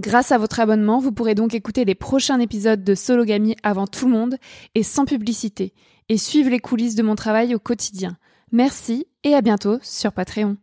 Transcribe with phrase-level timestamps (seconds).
[0.00, 4.06] Grâce à votre abonnement, vous pourrez donc écouter les prochains épisodes de Sologamy avant tout
[4.06, 4.36] le monde
[4.74, 5.74] et sans publicité,
[6.08, 8.16] et suivre les coulisses de mon travail au quotidien.
[8.50, 10.56] Merci et à bientôt sur Patreon.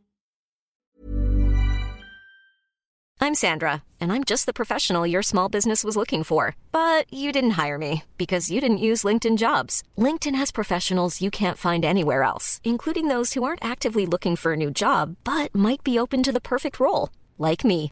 [3.21, 6.55] I'm Sandra, and I'm just the professional your small business was looking for.
[6.71, 9.83] But you didn't hire me because you didn't use LinkedIn jobs.
[9.99, 14.53] LinkedIn has professionals you can't find anywhere else, including those who aren't actively looking for
[14.53, 17.91] a new job but might be open to the perfect role, like me.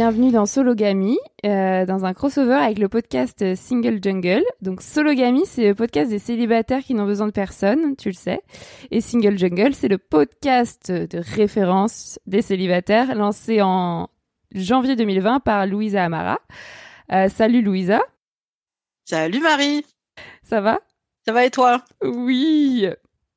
[0.00, 4.42] Bienvenue dans Sologamy, euh, dans un crossover avec le podcast Single Jungle.
[4.62, 8.40] Donc Sologamy, c'est le podcast des célibataires qui n'ont besoin de personne, tu le sais.
[8.90, 14.08] Et Single Jungle, c'est le podcast de référence des célibataires lancé en
[14.52, 16.38] janvier 2020 par Louisa Amara.
[17.12, 18.00] Euh, salut Louisa,
[19.04, 19.84] Salut Marie,
[20.42, 20.80] ça va?
[21.26, 21.84] Ça va et toi?
[22.02, 22.88] Oui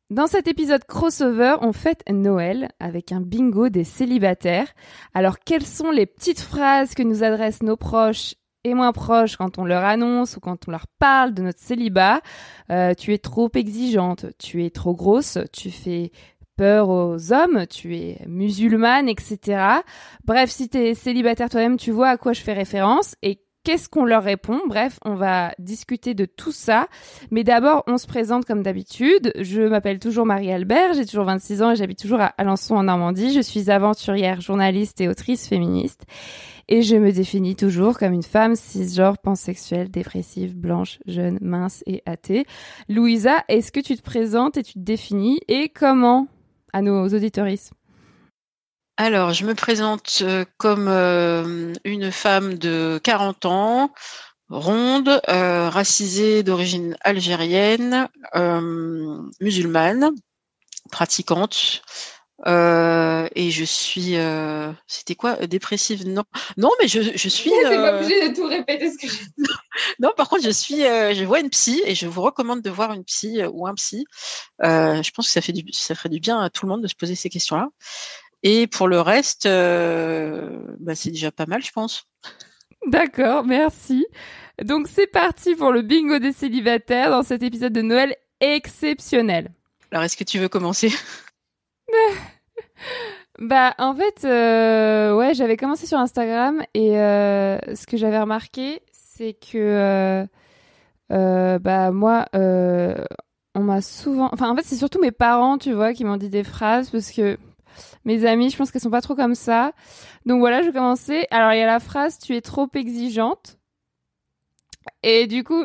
[0.09, 4.67] Dans cet épisode crossover, on fête Noël avec un bingo des célibataires.
[5.13, 9.57] Alors, quelles sont les petites phrases que nous adressent nos proches et moins proches quand
[9.57, 12.21] on leur annonce ou quand on leur parle de notre célibat?
[12.69, 16.11] Euh, Tu es trop exigeante, tu es trop grosse, tu fais
[16.57, 19.81] peur aux hommes, tu es musulmane, etc.
[20.25, 23.90] Bref, si tu es célibataire toi-même, tu vois à quoi je fais référence et qu'est-ce
[23.90, 24.59] qu'on leur répond?
[24.68, 26.88] Bref, on va discuter de tout ça.
[27.31, 29.34] Mais d'abord, on se présente comme d'habitude.
[29.40, 33.34] Je m'appelle toujours Marie-Albert, j'ai toujours 26 ans et j'habite toujours à Alençon en Normandie.
[33.34, 36.03] Je suis aventurière, journaliste et autrice féministe.
[36.69, 42.01] Et je me définis toujours comme une femme cisgenre, pansexuelle, dépressive, blanche, jeune, mince et
[42.06, 42.45] athée.
[42.88, 45.39] Louisa, est-ce que tu te présentes et tu te définis?
[45.48, 46.27] Et comment?
[46.71, 47.74] À nos auditoristes
[48.98, 53.92] Alors, je me présente euh, comme euh, une femme de 40 ans,
[54.50, 58.07] ronde, euh, racisée d'origine algérienne,
[59.42, 60.12] musulmane,
[60.92, 61.81] pratiquante.
[62.45, 64.16] et je suis,
[64.86, 66.07] c'était quoi, dépressive?
[66.07, 66.24] Non,
[66.57, 67.51] non, mais je, je suis.
[67.66, 69.25] euh, de tout répéter ce que j'ai
[70.00, 72.94] Non, par contre, je suis, je vois une psy et je vous recommande de voir
[72.94, 74.06] une psy ou un psy.
[74.62, 76.88] Je pense que ça fait du, ça ferait du bien à tout le monde de
[76.88, 77.69] se poser ces questions-là.
[78.44, 82.06] Et pour le reste, euh, bah, c'est déjà pas mal, je pense.
[82.88, 84.06] D'accord, merci.
[84.62, 89.51] Donc c'est parti pour le bingo des célibataires dans cet épisode de Noël exceptionnel.
[89.92, 90.92] Alors, est-ce que tu veux commencer?
[93.40, 98.81] Bah en fait, euh, ouais, j'avais commencé sur Instagram et euh, ce que j'avais remarqué,
[98.92, 100.28] c'est que
[101.12, 105.94] euh, bah moi, on m'a souvent, enfin en fait c'est surtout mes parents, tu vois,
[105.94, 107.38] qui m'ont dit des phrases parce que
[108.05, 109.73] mes amis, je pense qu'elles sont pas trop comme ça.
[110.25, 111.27] Donc voilà, je vais commencer.
[111.31, 113.57] Alors il y a la phrase "tu es trop exigeante"
[115.03, 115.63] et du coup.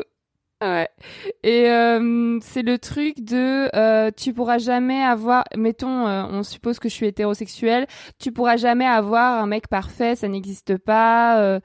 [0.61, 0.89] Ouais.
[1.43, 6.79] Et euh, c'est le truc de euh, tu pourras jamais avoir mettons euh, on suppose
[6.79, 7.87] que je suis hétérosexuelle,
[8.19, 11.39] tu pourras jamais avoir un mec parfait, ça n'existe pas.
[11.41, 11.59] Euh,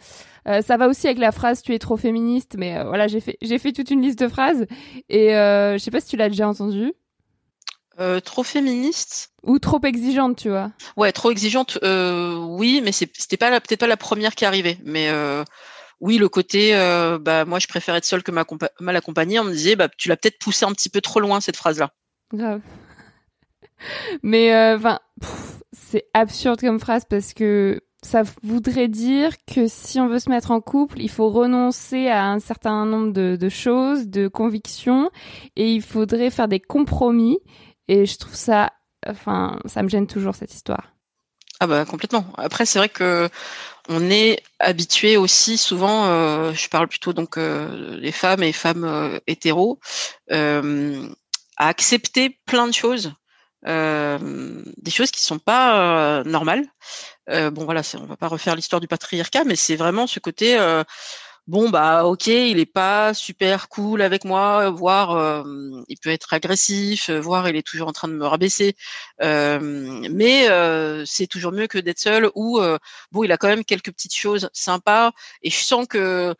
[0.47, 3.19] euh, ça va aussi avec la phrase tu es trop féministe mais euh, voilà, j'ai
[3.19, 4.65] fait j'ai fait toute une liste de phrases
[5.09, 6.93] et je sais pas si tu l'as déjà entendu
[8.01, 10.73] Euh, Trop féministe ou trop exigeante, tu vois.
[10.97, 11.79] Ouais, trop exigeante.
[11.83, 14.79] euh, oui, mais c'était pas peut-être pas la première qui arrivait.
[14.85, 15.45] Mais euh,
[16.01, 19.39] oui, le côté, euh, bah moi je préfère être seule que ma compa- mal accompagnée.
[19.39, 21.91] On me disait, bah tu l'as peut-être poussé un petit peu trop loin cette phrase-là.
[22.33, 22.61] Grave.
[24.23, 24.99] Mais euh, enfin,
[25.73, 30.51] c'est absurde comme phrase parce que ça voudrait dire que si on veut se mettre
[30.51, 35.11] en couple, il faut renoncer à un certain nombre de, de choses, de convictions,
[35.57, 37.39] et il faudrait faire des compromis.
[37.89, 38.73] Et je trouve ça,
[39.07, 40.95] enfin, ça me gêne toujours cette histoire.
[41.61, 42.27] Ah bah complètement.
[42.37, 43.29] Après, c'est vrai que
[43.89, 48.85] on est habitué aussi souvent, euh, je parle plutôt donc euh, les femmes et femmes
[48.85, 49.79] euh, hétéros,
[50.33, 51.09] euh,
[51.57, 53.13] à accepter plein de choses,
[53.67, 56.67] des choses qui sont pas normales.
[57.29, 60.59] Bon voilà, on va pas refaire l'histoire du patriarcat, mais c'est vraiment ce côté.
[61.47, 65.43] Bon bah ok, il est pas super cool avec moi, voire euh,
[65.89, 68.77] il peut être agressif, euh, voire il est toujours en train de me rabaisser.
[69.23, 69.59] Euh,
[70.11, 70.49] mais
[71.07, 72.61] c'est toujours mieux que d'être seul ou
[73.13, 75.13] bon il a quand même quelques petites choses sympas
[75.43, 76.35] et je sens que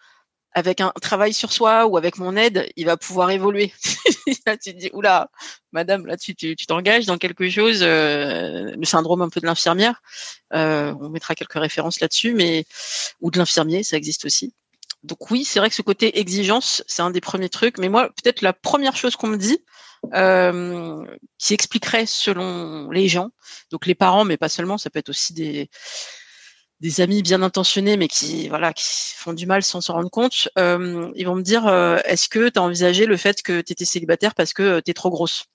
[0.53, 3.73] avec un travail sur soi ou avec mon aide il va pouvoir évoluer.
[4.47, 5.31] Là tu te dis oula
[5.73, 10.03] madame là tu t'engages dans quelque chose le syndrome un peu de l'infirmière.
[10.53, 12.65] On mettra quelques références là-dessus mais
[13.21, 14.55] ou de l'infirmier ça existe aussi
[15.05, 18.09] donc oui c'est vrai que ce côté exigence c'est un des premiers trucs mais moi
[18.09, 19.61] peut-être la première chose qu'on me dit
[20.13, 21.05] euh,
[21.39, 23.31] qui expliquerait selon les gens,
[23.71, 25.33] donc les parents, mais pas seulement, ça peut être aussi
[26.81, 28.85] des amis bien intentionnés, mais qui voilà, qui
[29.17, 30.49] font du mal sans s'en rendre compte.
[30.59, 33.73] euh, ils vont me dire, euh, est-ce que tu as envisagé le fait que tu
[33.73, 35.47] étais célibataire parce que tu es trop grosse?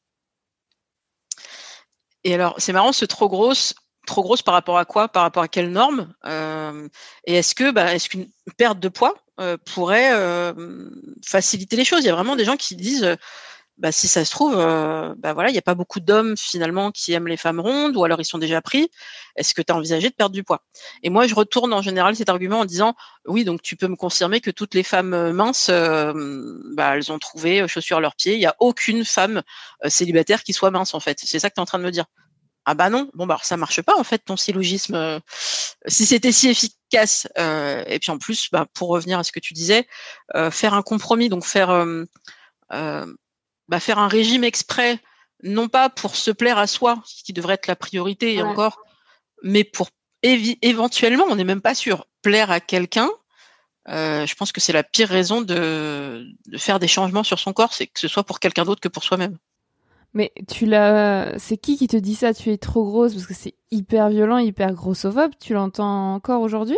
[2.23, 3.73] Et alors, c'est marrant, ce trop grosse,
[4.05, 5.07] trop grosse par rapport à quoi?
[5.07, 6.87] Par rapport à quelle norme Euh,
[7.25, 10.89] Et est-ce que, bah, est-ce qu'une perte de poids euh, pourrait euh,
[11.25, 12.01] faciliter les choses?
[12.03, 13.15] Il y a vraiment des gens qui disent
[13.77, 17.13] bah, si ça se trouve, bah voilà, il n'y a pas beaucoup d'hommes finalement qui
[17.13, 18.89] aiment les femmes rondes, ou alors ils sont déjà pris.
[19.37, 20.63] Est-ce que tu as envisagé de perdre du poids?
[21.01, 23.95] Et moi, je retourne en général cet argument en disant, oui, donc tu peux me
[23.95, 28.33] confirmer que toutes les femmes minces, bah, elles ont trouvé chaussures à leurs pieds.
[28.33, 29.43] Il n'y a aucune femme
[29.87, 31.17] célibataire qui soit mince en fait.
[31.23, 32.05] C'est ça que tu es en train de me dire.
[32.71, 34.93] Ah bah non, bon bah alors ça marche pas en fait ton syllogisme.
[34.93, 35.19] euh,
[35.87, 39.39] si c'était si efficace, euh, et puis en plus, bah, pour revenir à ce que
[39.39, 39.87] tu disais,
[40.35, 41.69] euh, faire un compromis, donc faire
[42.69, 44.99] bah, faire un régime exprès,
[45.41, 48.49] non pas pour se plaire à soi, ce qui devrait être la priorité et Ouais.
[48.49, 48.83] encore,
[49.41, 49.89] mais pour
[50.21, 53.09] éventuellement, on n'est même pas sûr, plaire à quelqu'un.
[53.87, 57.73] je pense que c'est la pire raison de, de faire des changements sur son corps,
[57.73, 59.39] c'est que ce soit pour quelqu'un d'autre que pour soi-même.
[60.13, 62.33] Mais tu l'as, c'est qui qui te dit ça?
[62.33, 65.31] Tu es trop grosse parce que c'est hyper violent, hyper grossophobe.
[65.39, 66.77] Tu l'entends encore aujourd'hui?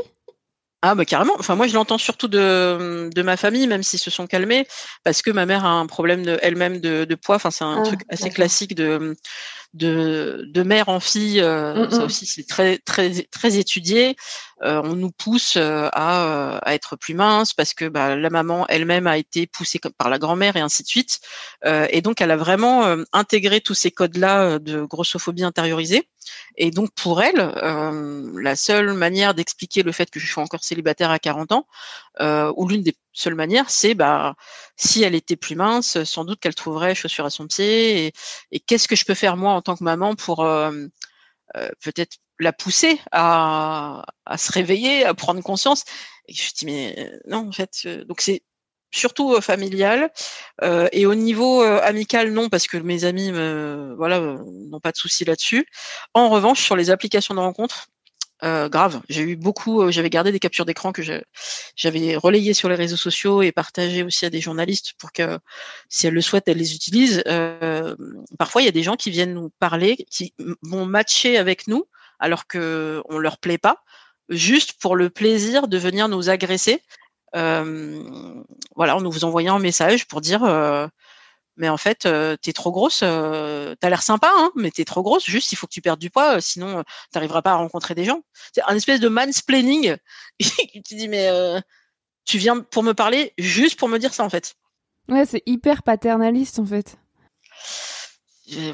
[0.84, 1.34] Ah bah carrément.
[1.38, 4.66] Enfin moi je l'entends surtout de, de ma famille, même s'ils se sont calmés,
[5.04, 7.36] parce que ma mère a un problème de, elle-même de, de poids.
[7.36, 9.16] Enfin c'est un Ah, truc assez classique de,
[9.74, 11.40] de de mère en fille.
[11.42, 12.04] euh, Mm, Ça mm.
[12.06, 14.16] aussi c'est très très très étudié.
[14.64, 16.26] Euh, on nous pousse euh, à,
[16.56, 20.10] euh, à être plus mince parce que bah, la maman elle-même a été poussée par
[20.10, 21.20] la grand-mère et ainsi de suite.
[21.66, 26.08] Euh, et donc elle a vraiment euh, intégré tous ces codes-là de grossophobie intériorisée.
[26.58, 30.64] Et donc pour elle, euh, la seule manière d'expliquer le fait que je suis encore
[30.64, 31.66] célibataire à 40 ans,
[32.20, 34.36] euh, ou l'une des seules manières, c'est bah
[34.76, 38.14] si elle était plus mince, sans doute qu'elle trouverait chaussures à son pied.
[38.52, 40.72] Et, qu'est-ce que je peux faire moi en tant que maman pour euh,
[41.58, 44.04] euh, peut-être la pousser à,
[44.38, 45.84] se réveiller, à prendre conscience?
[46.28, 48.44] Et je dis mais euh, non en fait, donc c'est
[48.94, 50.12] surtout familial
[50.92, 55.66] et au niveau amical non parce que mes amis voilà n'ont pas de souci là-dessus.
[56.14, 57.88] En revanche sur les applications de rencontres
[58.44, 61.04] euh, grave, j'ai eu beaucoup, euh, j'avais gardé des captures d'écran que
[61.76, 65.38] j'avais relayées sur les réseaux sociaux et partagées aussi à des journalistes pour que,
[65.90, 67.22] si elles le souhaitent, elles les utilisent.
[67.28, 67.96] Euh,
[68.40, 70.34] parfois, il y a des gens qui viennent nous parler, qui
[70.64, 71.86] vont matcher avec nous
[72.20, 73.84] alors que on leur plaît pas,
[74.30, 76.82] juste pour le plaisir de venir nous agresser
[77.34, 80.42] voilà, en nous envoyant un message pour dire
[81.58, 85.04] mais en fait, euh, t'es trop grosse, euh, t'as l'air sympa, hein, mais t'es trop
[85.04, 87.96] grosse, juste il faut que tu perdes du poids, euh, sinon t'arriveras pas à rencontrer
[87.96, 88.22] des gens.
[88.54, 89.96] C'est un espèce de mansplaining.
[90.40, 91.30] tu dis mais
[92.26, 94.56] tu viens pour me parler juste pour me dire ça en fait.
[95.10, 96.98] Ouais, c'est hyper paternaliste en fait.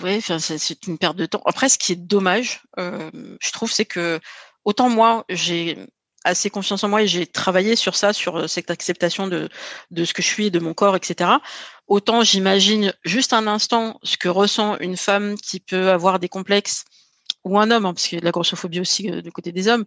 [0.01, 1.41] Ouais, c'est une perte de temps.
[1.45, 4.19] Après, ce qui est dommage, je trouve, c'est que
[4.65, 5.77] autant moi, j'ai
[6.27, 9.49] assez confiance en moi et j'ai travaillé sur ça, sur euh, cette acceptation de,
[9.91, 11.31] de ce que je suis, de mon corps, etc.
[11.87, 16.85] Autant j'imagine juste un instant ce que ressent une femme qui peut avoir des complexes
[17.43, 19.51] ou un homme, hein, parce qu'il y a de la grossophobie aussi euh, du côté
[19.51, 19.85] des hommes,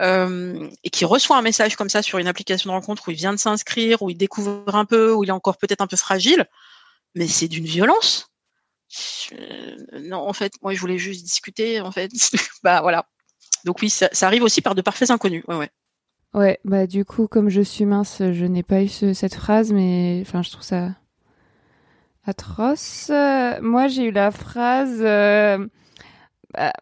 [0.00, 3.16] euh, et qui reçoit un message comme ça sur une application de rencontre où il
[3.16, 5.96] vient de s'inscrire, où il découvre un peu, où il est encore peut-être un peu
[5.96, 6.46] fragile,
[7.14, 8.30] mais c'est d'une violence.
[10.00, 12.10] Non, en fait, moi, je voulais juste discuter, en fait.
[12.62, 13.06] bah voilà.
[13.64, 15.44] Donc oui, ça, ça arrive aussi par de parfaits inconnus.
[15.48, 15.70] Ouais, ouais.
[16.34, 19.72] Ouais, bah du coup, comme je suis mince, je n'ai pas eu ce- cette phrase,
[19.72, 20.90] mais enfin, je trouve ça
[22.26, 23.10] atroce.
[23.60, 24.98] Moi, j'ai eu la phrase.
[25.02, 25.66] euh,
[26.54, 26.72] bah,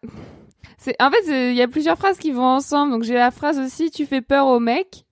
[0.79, 2.93] c'est en fait, il y a plusieurs phrases qui vont ensemble.
[2.93, 5.05] Donc j'ai la phrase aussi "tu fais peur au mec",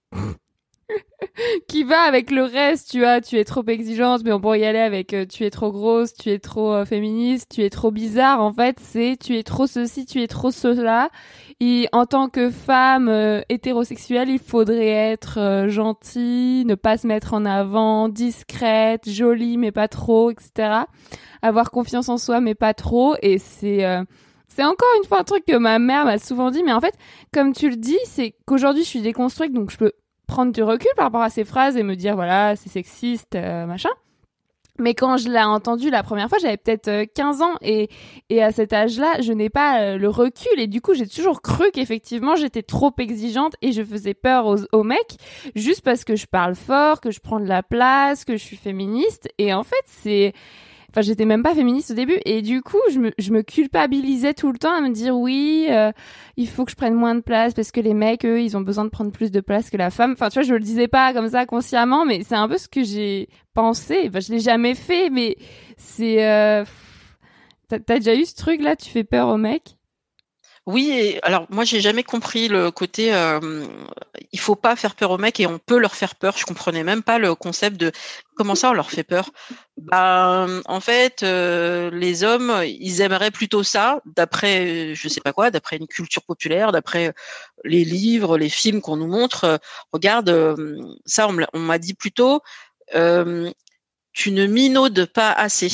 [1.68, 2.90] qui va avec le reste.
[2.90, 5.50] Tu vois, tu es trop exigeante, mais on pourrait y aller avec euh, "tu es
[5.50, 8.40] trop grosse", "tu es trop euh, féministe", "tu es trop bizarre".
[8.42, 11.10] En fait, c'est "tu es trop ceci", "tu es trop cela".
[11.60, 17.06] Et en tant que femme euh, hétérosexuelle, il faudrait être euh, gentille, ne pas se
[17.08, 20.84] mettre en avant, discrète, jolie mais pas trop, etc.
[21.42, 23.16] Avoir confiance en soi mais pas trop.
[23.22, 24.04] Et c'est euh,
[24.46, 26.62] c'est encore une fois un truc que ma mère m'a souvent dit.
[26.62, 26.94] Mais en fait,
[27.32, 29.92] comme tu le dis, c'est qu'aujourd'hui je suis déconstruite, donc je peux
[30.28, 33.66] prendre du recul par rapport à ces phrases et me dire voilà c'est sexiste, euh,
[33.66, 33.90] machin.
[34.78, 37.88] Mais quand je l'ai entendu la première fois, j'avais peut-être euh, 15 ans et
[38.30, 40.58] et à cet âge-là, je n'ai pas euh, le recul.
[40.58, 44.58] Et du coup, j'ai toujours cru qu'effectivement, j'étais trop exigeante et je faisais peur aux,
[44.72, 45.16] aux mecs
[45.54, 48.56] juste parce que je parle fort, que je prends de la place, que je suis
[48.56, 49.28] féministe.
[49.38, 50.32] Et en fait, c'est
[51.00, 54.72] J'étais même pas féministe au début et du coup, je me, culpabilisais tout le temps
[54.72, 55.92] à me dire oui, euh,
[56.36, 58.60] il faut que je prenne moins de place parce que les mecs, eux, ils ont
[58.60, 60.12] besoin de prendre plus de place que la femme.
[60.12, 62.68] Enfin, tu vois, je le disais pas comme ça consciemment, mais c'est un peu ce
[62.68, 64.04] que j'ai pensé.
[64.08, 65.36] Enfin, je l'ai jamais fait, mais
[65.76, 66.26] c'est.
[66.26, 66.64] Euh...
[67.68, 69.77] T'as t'as déjà eu ce truc là Tu fais peur aux mecs?
[70.68, 73.66] Oui, et alors moi j'ai jamais compris le côté euh,
[74.32, 76.36] il faut pas faire peur aux mecs et on peut leur faire peur.
[76.36, 77.90] Je comprenais même pas le concept de
[78.36, 79.30] comment ça on leur fait peur?
[79.78, 85.50] Ben en fait euh, les hommes ils aimeraient plutôt ça d'après je sais pas quoi,
[85.50, 87.14] d'après une culture populaire, d'après
[87.64, 89.58] les livres, les films qu'on nous montre.
[89.94, 92.42] Regarde euh, ça on m'a dit plutôt
[92.94, 93.50] euh,
[94.18, 95.70] tu ne minaudes pas assez.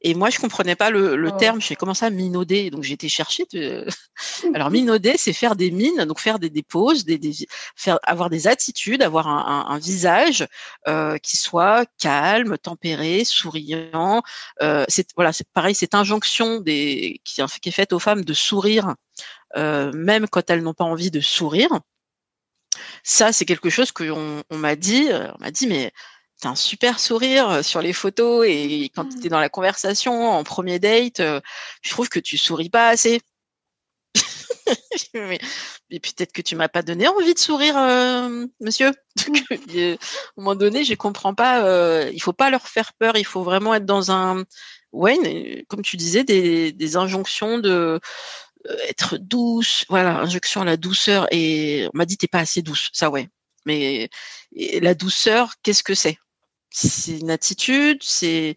[0.00, 1.38] Et moi, je comprenais pas le, le Oh.
[1.38, 1.60] terme.
[1.60, 2.70] Je fais comment ça, minauder?
[2.70, 3.44] Donc, j'ai été chercher.
[3.52, 3.86] de-
[4.56, 8.30] Alors, minauder, c'est faire des mines, donc faire des, des poses, des, des- faire, avoir
[8.30, 10.44] des attitudes, avoir un, un- un visage
[10.88, 14.22] euh, qui soit calme, tempéré, souriant.
[14.60, 18.34] Euh, c'est voilà, c'est pareil, cette injonction des, qui, qui est faite aux femmes de
[18.34, 18.96] sourire,
[19.56, 21.70] euh, même quand elles n'ont pas envie de sourire.
[23.04, 25.06] Ça, c'est quelque chose qu'on on, m'a dit.
[25.10, 25.92] euh, On m'a dit, mais
[26.40, 30.30] T'as un super sourire euh, sur les photos et quand tu es dans la conversation
[30.30, 31.40] en premier date, euh,
[31.82, 33.20] je trouve que tu souris pas assez.
[35.14, 35.38] mais,
[35.90, 38.92] peut-être que tu m'as pas donné envie de sourire, euh, monsieur.
[39.74, 41.64] Euh, à un moment donné, je comprends pas.
[41.64, 43.16] Euh, il faut pas leur faire peur.
[43.16, 44.44] Il faut vraiment être dans un,
[44.92, 48.00] ouais, comme tu disais, des, des injonctions de
[48.68, 49.84] euh, être douce.
[49.88, 51.26] Voilà, injonction à la douceur.
[51.32, 52.90] Et on m'a dit t'es pas assez douce.
[52.92, 53.28] Ça ouais.
[53.66, 54.08] Mais
[54.54, 56.18] la douceur, qu'est-ce que c'est?
[56.70, 58.02] C'est une attitude.
[58.02, 58.56] C'est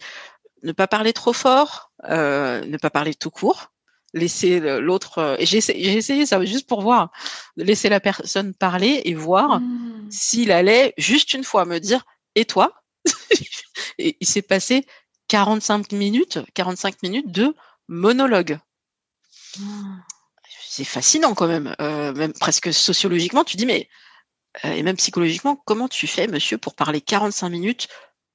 [0.64, 3.72] ne pas parler trop fort, euh, ne pas parler tout court,
[4.14, 5.18] laisser l'autre.
[5.20, 7.12] euh, et j'ai essayé, ça juste pour voir,
[7.56, 9.62] laisser la personne parler et voir
[10.10, 12.84] s'il allait juste une fois me dire et toi
[13.98, 14.86] Et il s'est passé
[15.28, 17.56] 45 minutes, 45 minutes de
[17.88, 18.60] monologue.
[20.68, 23.44] C'est fascinant quand même, euh, même presque sociologiquement.
[23.44, 23.90] Tu dis mais
[24.64, 27.88] et même psychologiquement, comment tu fais, monsieur, pour parler 45 minutes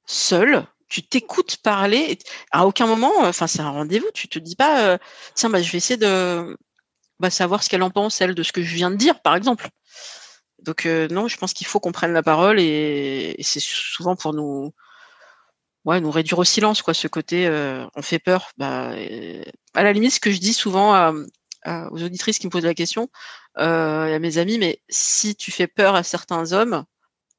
[0.07, 0.67] seul?
[0.89, 2.19] Tu t'écoutes parler.
[2.53, 4.07] à aucun moment, euh, enfin c'est un rendez-vous.
[4.15, 4.99] Tu te dis pas, euh,
[5.35, 6.57] tiens, bah je vais essayer de
[7.21, 9.35] bah, savoir ce qu'elle en pense, elle, de ce que je viens de dire, par
[9.37, 9.69] exemple.
[10.61, 14.35] Donc euh, non, je pense qu'il faut qu'on prenne la parole et, c'est souvent pour
[14.35, 14.73] nous,
[15.85, 16.95] ouais, nous réduire au silence, quoi.
[16.95, 18.51] Ce côté, euh, on fait peur.
[18.59, 19.43] Bah, euh,
[19.75, 21.13] à la limite, ce que je dis souvent
[21.67, 23.09] aux auditrices qui me posent la question
[23.59, 26.85] euh, et à mes amis, mais si tu fais peur à certains hommes,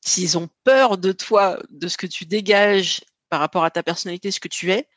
[0.05, 4.31] s'ils ont peur de toi, de ce que tu dégages par rapport à ta personnalité,
[4.31, 4.87] ce que tu es,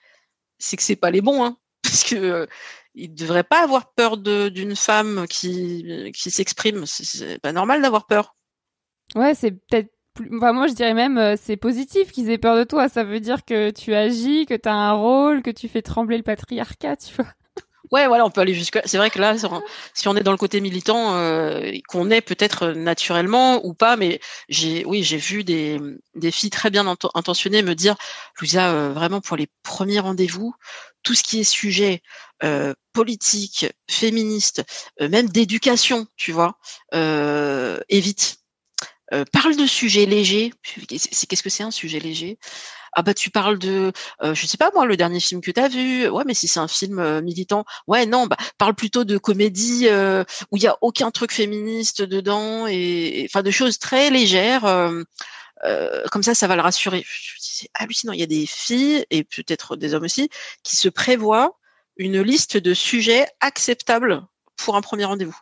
[0.59, 2.47] c'est que c'est pas les bons, hein, parce que euh,
[2.95, 6.87] ils devraient pas avoir peur d'une femme qui qui s'exprime.
[6.87, 8.37] C'est- pas normal d'avoir peur.
[9.15, 9.91] Ouais, c'est peut-être
[10.37, 12.89] enfin, moi je dirais même euh, c'est positif qu'ils aient peur de toi.
[12.89, 16.17] Ça veut dire que tu agis, que tu as un rôle, que tu fais trembler
[16.17, 17.27] le patriarcat, tu vois.
[17.91, 18.79] Ouais, voilà, on peut aller jusque.
[18.85, 19.35] C'est vrai que là,
[19.95, 24.21] si on est dans le côté militant, euh, qu'on est peut-être naturellement ou pas, mais
[24.49, 25.81] j'ai, oui, j'ai vu des,
[26.15, 27.97] des filles très bien int- intentionnées me dire,
[28.41, 30.55] Louisa, euh, vraiment pour les premiers rendez-vous,
[31.03, 32.03] tout ce qui est sujet
[32.45, 34.63] euh, politique, féministe,
[35.01, 36.59] euh, même d'éducation, tu vois,
[36.95, 38.37] euh, évite.
[39.13, 40.53] Euh, parle de sujets légers.
[40.89, 42.39] Qu'est-ce que c'est un sujet léger?
[42.93, 43.93] Ah bah tu parles de,
[44.23, 46.09] euh, je sais pas moi, le dernier film que tu as vu.
[46.09, 49.87] Ouais, mais si c'est un film euh, militant, ouais non, bah parle plutôt de comédie
[49.89, 54.65] euh, où il y a aucun truc féministe dedans et enfin de choses très légères.
[54.65, 55.03] euh,
[55.65, 57.05] euh, comme ça, ça va le rassurer.
[57.39, 58.13] C'est hallucinant.
[58.13, 60.31] Il y a des filles et peut-être des hommes aussi
[60.63, 61.59] qui se prévoient
[61.97, 64.23] une liste de sujets acceptables
[64.57, 65.37] pour un premier rendez-vous.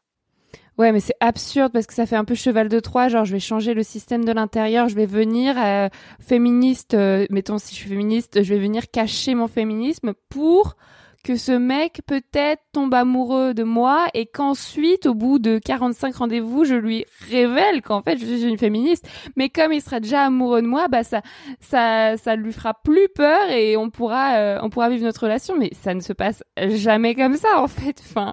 [0.78, 3.08] Ouais, mais c'est absurde parce que ça fait un peu cheval de Troie.
[3.08, 5.88] Genre, je vais changer le système de l'intérieur, je vais venir euh,
[6.20, 6.94] féministe.
[6.94, 10.76] euh, mettons, si je suis féministe, je vais venir cacher mon féminisme pour
[11.25, 16.64] que ce mec peut-être tombe amoureux de moi et qu'ensuite, au bout de 45 rendez-vous,
[16.64, 19.06] je lui révèle qu'en fait, je suis une féministe.
[19.37, 21.23] Mais comme il sera déjà amoureux de moi, bah ça,
[21.61, 25.56] ça, ça lui fera plus peur et on pourra, euh, on pourra vivre notre relation.
[25.58, 28.00] Mais ça ne se passe jamais comme ça, en fait.
[28.08, 28.32] Enfin,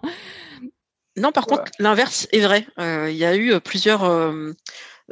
[1.17, 2.67] Non, par contre, l'inverse est vrai.
[2.79, 4.03] Euh, Il y a eu euh, plusieurs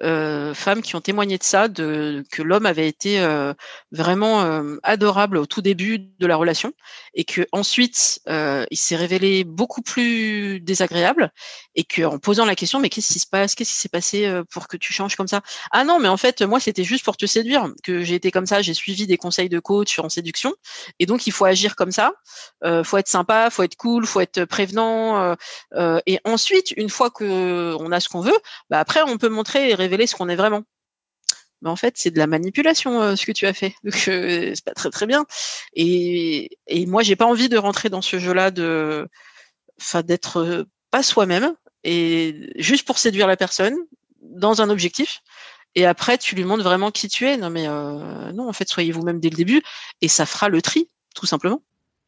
[0.02, 3.54] euh, femmes qui ont témoigné de ça, que l'homme avait été euh,
[3.92, 6.74] vraiment euh, adorable au tout début de la relation
[7.14, 11.32] et que ensuite il s'est révélé beaucoup plus désagréable
[11.76, 13.54] et que en posant la question mais qu'est-ce qui se passe?
[13.54, 15.42] Qu'est-ce qui s'est passé pour que tu changes comme ça?
[15.72, 18.48] Ah non mais en fait moi c'était juste pour te séduire que j'ai été comme
[18.48, 18.62] ça.
[18.64, 20.56] J'ai suivi des conseils de coach en séduction
[21.00, 22.14] et donc il faut agir comme ça.
[22.84, 25.36] Faut être sympa faut être cool faut être prévenant
[26.08, 28.38] et ensuite une fois que on a ce qu'on veut
[28.72, 30.64] bah après on peut montrer révéler ce qu'on est vraiment
[31.64, 33.74] mais en fait, c'est de la manipulation euh, ce que tu as fait.
[33.84, 35.26] Donc euh, c'est pas très très bien.
[35.74, 39.08] Et, et moi, j'ai pas envie de rentrer dans ce jeu-là de,
[39.80, 41.56] enfin, d'être euh, pas soi-même
[41.86, 43.78] et juste pour séduire la personne
[44.22, 45.22] dans un objectif.
[45.76, 47.38] Et après, tu lui montres vraiment qui tu es.
[47.38, 49.64] Non, mais euh, non, en fait, soyez vous-même dès le début
[50.02, 51.64] et ça fera le tri, tout simplement.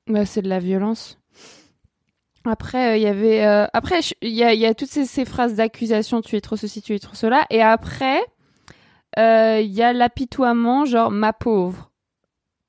[0.07, 1.17] Bah, c'est de la violence.
[2.49, 3.45] Après, euh, il y avait.
[3.45, 6.99] euh, Après, il y a, toutes ces, phrases d'accusation tu es trop ceci, tu es
[6.99, 7.45] trop cela.
[7.49, 8.21] Et après,
[9.17, 11.91] euh, il y a l'apitoiement, genre ma pauvre.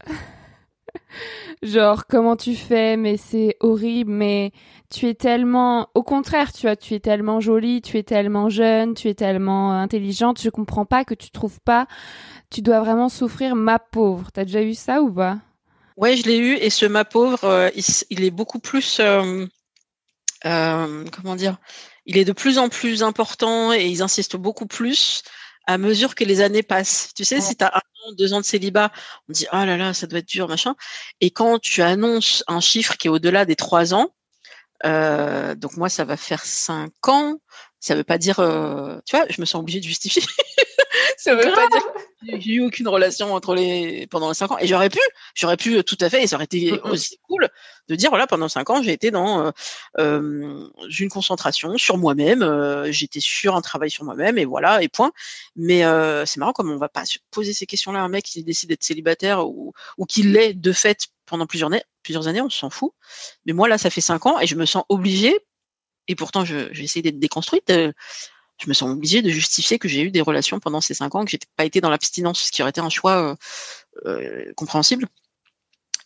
[1.63, 4.53] genre, comment tu fais, mais c'est horrible, mais
[4.91, 5.89] tu es tellement.
[5.95, 9.73] Au contraire, tu vois, tu es tellement jolie, tu es tellement jeune, tu es tellement
[9.73, 11.87] intelligente, je comprends pas que tu trouves pas.
[12.51, 14.31] Tu dois vraiment souffrir, ma pauvre.
[14.33, 15.39] T'as déjà eu ça ou pas?
[15.97, 17.71] Ouais, je l'ai eu et ce ma pauvre,
[18.11, 19.01] il, est beaucoup plus,
[20.47, 21.59] euh, comment dire,
[22.07, 25.23] il est de plus en plus important et ils insistent beaucoup plus
[25.67, 27.11] à mesure que les années passent.
[27.15, 28.93] Tu sais, si tu as un an, deux ans de célibat,
[29.29, 30.77] on dit ah là là, ça doit être dur, machin.
[31.21, 34.11] Et quand tu annonces un chiffre qui est au-delà des trois ans,
[34.85, 37.41] euh, donc moi ça va faire cinq ans.
[37.81, 40.23] Ça veut pas dire, euh, tu vois, je me sens obligée de justifier.
[41.17, 41.83] ça veut pas dire
[42.35, 44.59] que j'ai eu aucune relation entre les pendant les cinq ans.
[44.59, 44.99] Et j'aurais pu,
[45.35, 47.49] j'aurais pu euh, tout à fait, et ça aurait été aussi cool
[47.89, 49.51] de dire voilà pendant cinq ans j'ai été dans euh,
[49.99, 54.89] euh, une concentration sur moi-même, euh, j'étais sur un travail sur moi-même et voilà et
[54.89, 55.13] point.
[55.55, 58.25] Mais euh, c'est marrant comme on va pas se poser ces questions-là à un mec
[58.25, 62.41] qui décide d'être célibataire ou ou qui l'est de fait pendant plusieurs années, plusieurs années,
[62.41, 62.93] on s'en fout.
[63.47, 65.39] Mais moi là ça fait cinq ans et je me sens obligée
[66.09, 67.71] et pourtant je j'ai essayé d'être déconstruite.
[67.71, 67.93] euh,
[68.59, 71.25] je me sens obligée de justifier que j'ai eu des relations pendant ces cinq ans,
[71.25, 73.35] que j'ai pas été dans l'abstinence, ce qui aurait été un choix euh,
[74.07, 75.07] euh, compréhensible.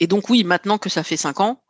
[0.01, 1.63] Et donc oui, maintenant que ça fait cinq ans,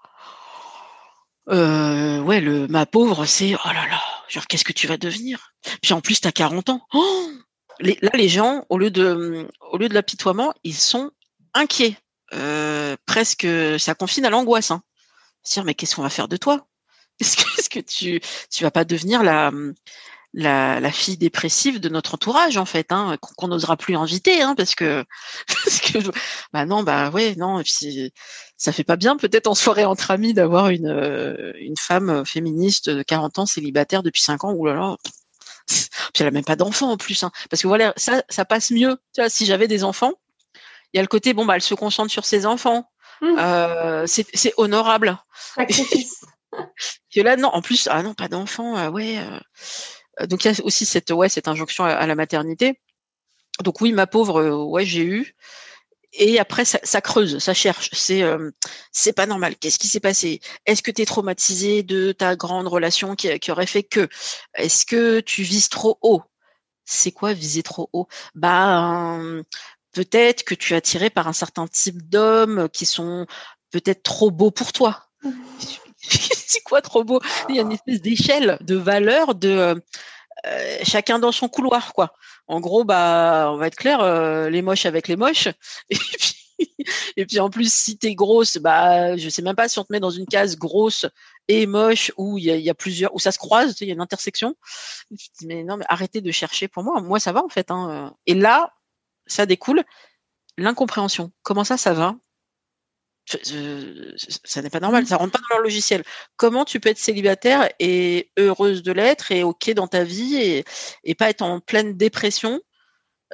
[1.49, 5.53] euh, ouais, le ma pauvre, c'est oh là là, genre qu'est-ce que tu vas devenir?
[5.83, 6.81] Puis en plus, t'as 40 ans.
[6.95, 7.31] Oh
[7.81, 11.11] là, les gens, au lieu de au lieu de l'apitoiement, ils sont
[11.55, 11.97] inquiets.
[13.07, 13.47] Presque,
[13.79, 14.71] ça confine à l'angoisse.
[14.71, 14.83] Hein.
[15.45, 16.67] Dire mais qu'est-ce qu'on va faire de toi?
[17.21, 19.51] Est-ce que, que tu tu vas pas devenir la
[20.33, 24.55] la, la fille dépressive de notre entourage en fait, hein, qu'on n'osera plus inviter, hein,
[24.57, 25.05] parce que
[25.65, 25.99] parce que
[26.53, 28.13] bah non, bah ouais, non, et puis
[28.57, 32.91] ça fait pas bien peut-être en soirée entre amis d'avoir une euh, une femme féministe
[32.91, 34.97] de 40 ans célibataire depuis 5 ans, oulala.
[35.69, 38.71] Puis elle a même pas d'enfants en plus, hein, parce que voilà, ça ça passe
[38.71, 38.97] mieux.
[39.15, 40.13] Tu vois, si j'avais des enfants,
[40.93, 42.89] il y a le côté bon bah elle se concentre sur ses enfants,
[43.23, 43.39] Mmh.
[43.39, 45.19] euh, c'est honorable.
[47.15, 49.19] Que là, non, en plus, ah non, pas d'enfant, ah ouais.
[49.19, 49.41] euh.
[50.29, 52.81] Donc il y a aussi cette, ouais, cette injonction à, à la maternité.
[53.63, 55.35] Donc oui, ma pauvre, euh, ouais, j'ai eu.
[56.13, 57.91] Et après, ça, ça creuse, ça cherche.
[57.93, 58.51] C'est, euh,
[58.93, 59.57] c'est pas normal.
[59.57, 60.41] Qu'est-ce qui s'est passé?
[60.67, 64.09] Est-ce que tu es traumatisé de ta grande relation qui, qui aurait fait que?
[64.55, 66.23] Est-ce que tu vises trop haut?
[66.85, 68.09] C'est quoi viser trop haut?
[68.35, 69.43] Bah euh,
[69.93, 73.27] peut-être que tu es attiré par un certain type d'hommes qui sont
[73.71, 75.07] peut-être trop beaux pour toi.
[76.51, 79.75] c'est quoi trop beau Il y a une espèce d'échelle de valeur de euh,
[80.47, 82.15] euh, chacun dans son couloir quoi.
[82.49, 85.49] En gros bah on va être clair euh, les moches avec les moches
[85.91, 86.37] et puis
[87.17, 89.93] et puis en plus si t'es grosse bah je sais même pas si on te
[89.93, 91.07] met dans une case grosse
[91.49, 93.89] et moche où il y a, il y a plusieurs où ça se croise, il
[93.89, 94.55] y a une intersection.
[95.11, 97.01] Je me dis, mais non mais arrêtez de chercher pour moi.
[97.01, 98.15] Moi ça va en fait hein.
[98.27, 98.75] Et là
[99.27, 99.85] ça découle
[100.59, 101.33] l'incompréhension.
[101.43, 102.17] Comment ça ça va?
[103.45, 104.15] Je-
[104.45, 106.03] ça n'est pas normal, ça rentre pas dans leur logiciel.
[106.37, 110.65] Comment tu peux être célibataire et heureuse de l'être et ok dans ta vie et,
[111.05, 112.61] et pas être en pleine dépression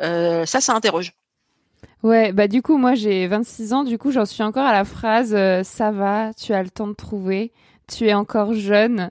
[0.03, 1.13] Euh, Ça, ça interroge.
[2.03, 4.85] Ouais, bah du coup, moi j'ai 26 ans, du coup j'en suis encore à la
[4.85, 7.53] phrase euh, ça va, tu as le temps de trouver,
[7.89, 9.11] tu es encore jeune.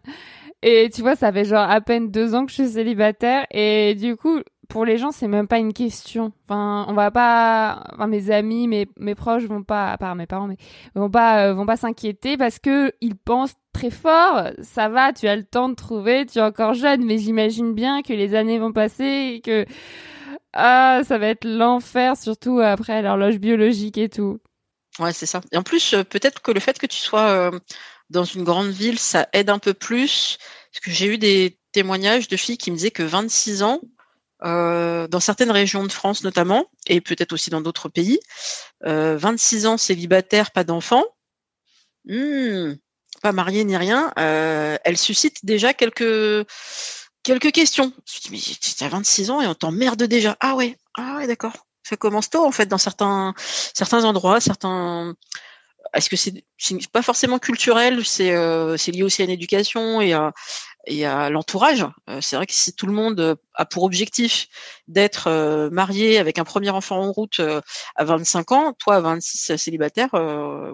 [0.63, 3.95] Et tu vois, ça fait genre à peine deux ans que je suis célibataire et
[3.95, 6.31] du coup, pour les gens, c'est même pas une question.
[6.45, 10.25] Enfin, on va pas, enfin mes amis, mes, mes proches vont pas, à part mes
[10.25, 10.57] parents, mais
[10.95, 14.49] vont pas, euh, vont pas s'inquiéter parce que ils pensent très fort.
[14.61, 18.01] Ça va, tu as le temps de trouver, tu es encore jeune, mais j'imagine bien
[18.01, 19.65] que les années vont passer et que
[20.53, 24.39] ah, ça va être l'enfer, surtout après l'horloge biologique et tout.
[24.99, 25.41] Ouais, c'est ça.
[25.51, 27.59] Et en plus, euh, peut-être que le fait que tu sois euh,
[28.09, 30.37] dans une grande ville, ça aide un peu plus.
[30.71, 33.81] Parce que j'ai eu des témoignages de filles qui me disaient que 26 ans,
[34.45, 38.19] euh, dans certaines régions de France notamment, et peut-être aussi dans d'autres pays,
[38.85, 41.03] euh, 26 ans célibataire, pas d'enfant,
[42.05, 42.73] hmm,
[43.21, 46.45] pas marié ni rien, euh, elle suscite déjà quelques
[47.23, 47.91] quelques questions.
[48.05, 50.37] Je me dis, mais t'as 26 ans et on t'emmerde déjà.
[50.39, 51.53] Ah ouais, ah ouais, d'accord.
[51.83, 55.15] Ça commence tôt en fait dans certains certains endroits, certains.
[55.93, 56.43] Est-ce que c'est
[56.91, 60.33] pas forcément culturel, c'est euh, c'est lié aussi à l'éducation et à
[60.85, 61.85] et à l'entourage.
[62.09, 64.47] Euh, c'est vrai que si tout le monde euh, a pour objectif
[64.87, 67.41] d'être euh, marié avec un premier enfant en route
[67.95, 70.13] à 25 ans, toi à 26 euh, célibataire,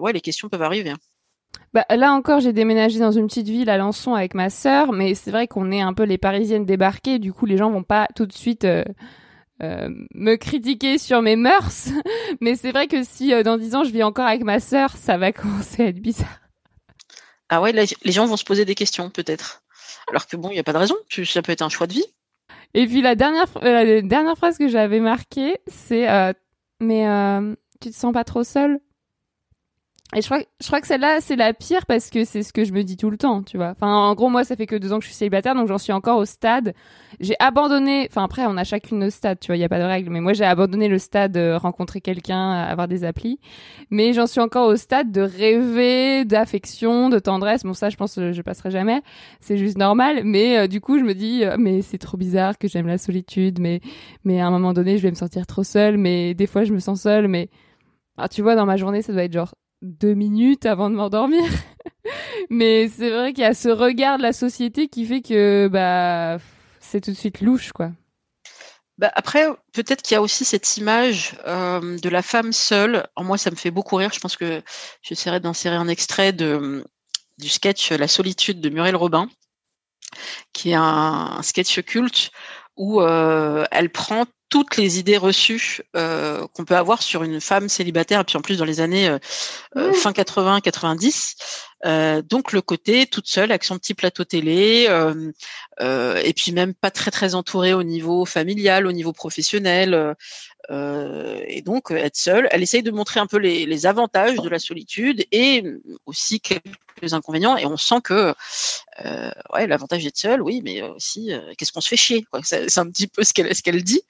[0.00, 0.90] ouais, les questions peuvent arriver.
[0.90, 0.98] hein.
[1.74, 5.14] Bah, là encore, j'ai déménagé dans une petite ville à Lançon avec ma sœur, mais
[5.14, 7.18] c'est vrai qu'on est un peu les Parisiennes débarquées.
[7.18, 8.84] Du coup, les gens vont pas tout de suite euh,
[9.62, 11.88] euh, me critiquer sur mes mœurs.
[12.40, 14.90] mais c'est vrai que si euh, dans 10 ans je vis encore avec ma sœur,
[14.96, 16.40] ça va commencer à être bizarre.
[17.48, 19.62] Ah ouais, là, les gens vont se poser des questions peut-être.
[20.08, 20.96] Alors que bon, il n'y a pas de raison.
[21.24, 22.04] Ça peut être un choix de vie.
[22.74, 26.32] Et puis la dernière, euh, la dernière phrase que j'avais marquée, c'est euh,
[26.80, 28.80] mais euh, tu te sens pas trop seule?
[30.14, 32.64] Et je crois, je crois que celle-là, c'est la pire parce que c'est ce que
[32.64, 33.70] je me dis tout le temps, tu vois.
[33.70, 35.78] Enfin, en gros, moi, ça fait que deux ans que je suis célibataire, donc j'en
[35.78, 36.74] suis encore au stade.
[37.18, 39.78] J'ai abandonné, enfin après, on a chacune nos stades, tu vois, il y a pas
[39.78, 40.10] de règle.
[40.10, 43.40] Mais moi, j'ai abandonné le stade de rencontrer quelqu'un, avoir des applis.
[43.88, 47.62] Mais j'en suis encore au stade de rêver d'affection, de tendresse.
[47.62, 49.00] Bon, ça, je pense, que je passerai jamais.
[49.40, 50.24] C'est juste normal.
[50.24, 52.98] Mais euh, du coup, je me dis, euh, mais c'est trop bizarre que j'aime la
[52.98, 53.60] solitude.
[53.60, 53.80] Mais,
[54.24, 55.96] mais à un moment donné, je vais me sentir trop seule.
[55.96, 57.28] Mais des fois, je me sens seule.
[57.28, 57.48] Mais
[58.18, 61.44] ah, tu vois, dans ma journée, ça doit être genre deux minutes avant de m'endormir.
[62.50, 66.38] mais c'est vrai qu'il y a ce regard de la société qui fait que bah
[66.80, 67.90] c'est tout de suite louche, quoi.
[68.98, 73.06] Bah, après, peut-être qu'il y a aussi cette image euh, de la femme seule.
[73.16, 74.10] En moi, ça me fait beaucoup rire.
[74.12, 74.62] Je pense que
[75.02, 76.84] j'essaierai d'insérer un extrait de,
[77.38, 79.28] du sketch La solitude de Muriel Robin,
[80.52, 82.30] qui est un, sketch culte
[82.76, 87.70] où euh, elle prend toutes les idées reçues euh, qu'on peut avoir sur une femme
[87.70, 89.18] célibataire, et puis en plus dans les années euh,
[89.78, 91.36] euh, fin 80-90.
[91.86, 95.32] Euh, donc le côté toute seule avec son petit plateau télé, euh,
[95.80, 100.14] euh, et puis même pas très très entourée au niveau familial, au niveau professionnel.
[100.72, 104.48] Euh, et donc euh, être seule, elle essaye de montrer un peu les, avantages de
[104.48, 105.64] la solitude et
[106.06, 107.56] aussi quelques inconvénients.
[107.56, 108.34] Et on sent que
[109.04, 112.24] euh, ouais, l'avantage d'être seule, oui, mais aussi qu'est-ce qu'on se fait chier.
[112.42, 114.02] C'est un petit peu ce qu'elle ce qu'elle dit.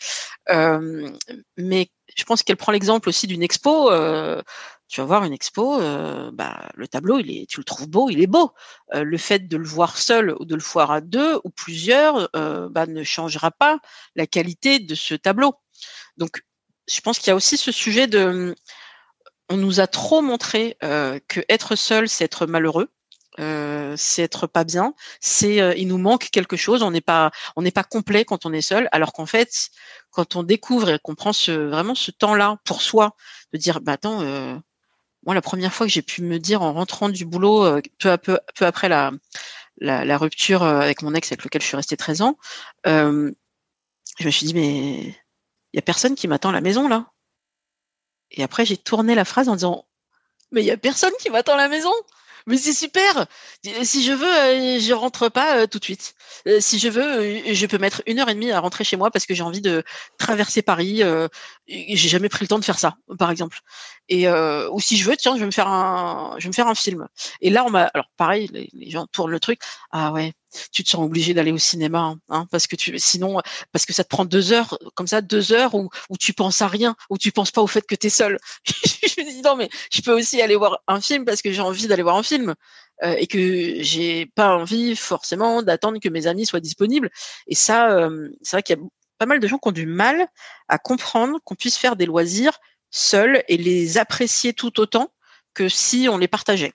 [1.57, 3.91] Mais je pense qu'elle prend l'exemple aussi d'une expo.
[4.89, 5.79] tu vas voir une expo,
[6.33, 8.53] bah, le tableau, il est, tu le trouves beau, il est beau.
[8.93, 12.87] Le fait de le voir seul ou de le voir à deux ou plusieurs bah,
[12.87, 13.79] ne changera pas
[14.17, 15.55] la qualité de ce tableau.
[16.19, 16.43] Donc,
[16.93, 18.55] je pense qu'il y a aussi ce sujet de,
[19.49, 22.89] on nous a trop montré euh, que être seul, c'est être malheureux.
[23.41, 27.31] Euh, c'est être pas bien, c'est euh, il nous manque quelque chose, on n'est pas
[27.57, 29.71] on n'est pas complet quand on est seul, alors qu'en fait
[30.11, 33.17] quand on découvre et qu'on prend vraiment ce temps-là pour soi,
[33.55, 34.55] de dire bah attends euh,
[35.25, 38.19] moi la première fois que j'ai pu me dire en rentrant du boulot peu à
[38.19, 39.13] peu peu après la
[39.79, 42.37] la, rupture avec mon ex avec lequel je suis restée 13 ans,
[42.85, 43.33] je
[44.27, 45.17] me suis dit mais
[45.73, 47.13] il y a personne qui m'attend à la maison là.
[48.31, 49.87] Et après j'ai tourné la phrase en disant
[50.53, 51.93] mais il y a personne qui m'attend à la maison.
[52.47, 53.27] Mais c'est super.
[53.85, 56.15] Si je veux, euh, je rentre pas euh, tout de suite.
[56.49, 59.11] Euh, si je veux, je peux mettre une heure et demie à rentrer chez moi
[59.11, 59.85] parce que j'ai envie de
[60.19, 61.03] traverser Paris.
[61.69, 63.61] J'ai jamais pris le temps de faire ça, par exemple.
[64.09, 66.55] Et euh, ou si je veux, tiens, je vais me faire un, je vais me
[66.55, 67.07] faire un film.
[67.41, 69.61] Et là, on m'a, alors pareil, les gens tournent le truc.
[69.93, 70.33] Ah ouais,
[70.73, 73.41] tu te sens obligé d'aller au cinéma, hein, parce que tu, sinon,
[73.73, 76.63] parce que ça te prend deux heures, comme ça, deux heures où, où tu penses
[76.63, 78.39] à rien, où tu penses pas au fait que tu es seul.
[78.67, 81.61] je me dis non, mais je peux aussi aller voir un film parce que j'ai
[81.61, 82.55] envie d'aller voir un film
[83.03, 87.11] euh, et que j'ai pas envie forcément d'attendre que mes amis soient disponibles.
[87.47, 88.83] Et ça, euh, c'est vrai qu'il y a
[89.19, 90.27] pas mal de gens qui ont du mal
[90.69, 92.59] à comprendre qu'on puisse faire des loisirs
[92.91, 95.13] seuls et les apprécier tout autant
[95.55, 96.73] que si on les partageait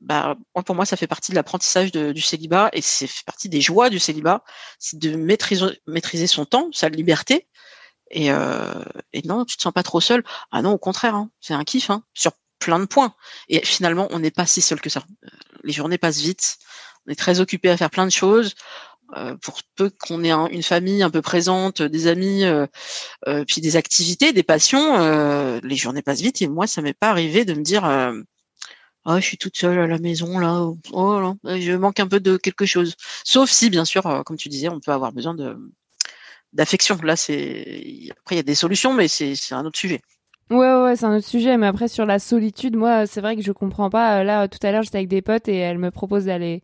[0.00, 3.90] bah, pour moi, ça fait partie de l'apprentissage du célibat et c'est partie des joies
[3.90, 4.44] du célibat,
[4.78, 7.48] c'est de maîtriser, maîtriser son temps, sa liberté.
[8.10, 10.24] Et, euh, et non, tu te sens pas trop seul.
[10.50, 13.14] Ah non, au contraire, hein, c'est un kiff hein, sur plein de points.
[13.48, 15.02] Et finalement, on n'est pas si seul que ça.
[15.24, 15.28] Euh,
[15.64, 16.58] Les journées passent vite.
[17.06, 18.54] On est très occupé à faire plein de choses.
[19.16, 22.66] Euh, pour peu qu'on ait un- une famille un peu présente, des amis, euh,
[23.28, 26.42] euh, puis des activités, des passions, euh, les journées passent vite.
[26.42, 27.84] Et moi, ça m'est pas arrivé de me dire.
[29.08, 30.68] Euh, ah, je suis toute seule à la maison là.
[30.92, 32.94] Oh là, je manque un peu de quelque chose.
[33.24, 35.56] Sauf si, bien sûr, euh, comme tu disais, on peut avoir besoin de
[36.52, 36.98] d'affection.
[37.02, 40.00] Là, c'est après il y a des solutions, mais c'est un autre sujet.
[40.50, 43.42] Ouais, ouais, c'est un autre sujet, mais après sur la solitude, moi, c'est vrai que
[43.42, 44.20] je comprends pas.
[44.20, 46.62] Euh, Là, tout à l'heure, j'étais avec des potes et elles me proposent d'aller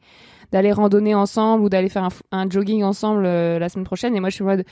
[0.52, 4.14] d'aller randonner ensemble ou d'aller faire un, jogging ensemble euh, la semaine prochaine.
[4.16, 4.64] Et moi, je suis en mode,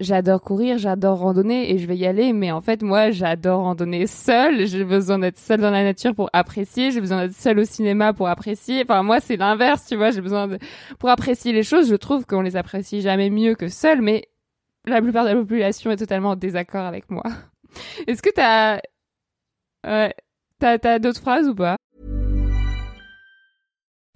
[0.00, 2.32] j'adore courir, j'adore randonner et je vais y aller.
[2.32, 4.66] Mais en fait, moi, j'adore randonner seule.
[4.66, 6.90] J'ai besoin d'être seule dans la nature pour apprécier.
[6.90, 8.82] J'ai besoin d'être seule au cinéma pour apprécier.
[8.82, 10.10] Enfin, moi, c'est l'inverse, tu vois.
[10.10, 10.58] J'ai besoin de
[10.98, 11.88] pour apprécier les choses.
[11.88, 14.28] Je trouve qu'on les apprécie jamais mieux que seul, mais
[14.86, 17.24] la plupart de la population est totalement en désaccord avec moi.
[18.06, 18.80] Est-ce que t'as
[19.86, 20.14] ouais,
[20.58, 21.76] t'as t'as d'autres phrases ou pas?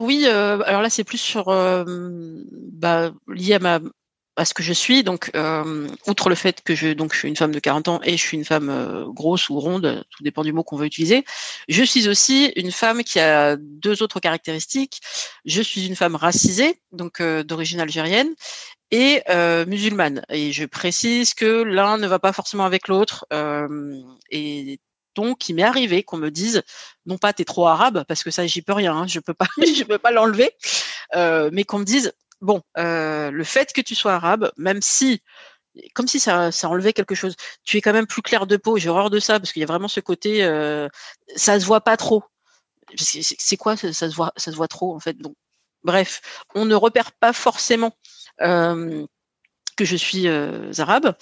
[0.00, 1.84] Oui, euh, alors là c'est plus sur euh,
[2.72, 3.80] bah, lié à ma
[4.38, 5.02] à ce que je suis.
[5.02, 8.00] Donc, euh, outre le fait que je donc je suis une femme de 40 ans
[8.04, 10.84] et je suis une femme euh, grosse ou ronde, tout dépend du mot qu'on veut
[10.86, 11.24] utiliser.
[11.68, 15.00] Je suis aussi une femme qui a deux autres caractéristiques.
[15.46, 18.34] Je suis une femme racisée, donc euh, d'origine algérienne
[18.90, 20.22] et euh, musulmane.
[20.30, 23.26] Et je précise que l'un ne va pas forcément avec l'autre.
[23.32, 23.68] euh,
[24.30, 24.78] et
[25.16, 26.62] donc, il m'est arrivé qu'on me dise,
[27.06, 29.48] non pas t'es trop arabe, parce que ça j'y peux rien, hein, je peux pas,
[29.58, 30.52] je peux pas l'enlever,
[31.16, 35.22] euh, mais qu'on me dise, bon, euh, le fait que tu sois arabe, même si,
[35.94, 38.78] comme si ça, ça enlevait quelque chose, tu es quand même plus clair de peau.
[38.78, 40.88] J'ai horreur de ça parce qu'il y a vraiment ce côté, euh,
[41.34, 42.22] ça se voit pas trop.
[42.96, 45.18] C'est quoi ça, se voit, ça se voit trop en fait?
[45.18, 45.34] Donc,
[45.82, 46.20] bref,
[46.54, 47.92] on ne repère pas forcément.
[49.76, 51.14] Que je suis euh, arabe,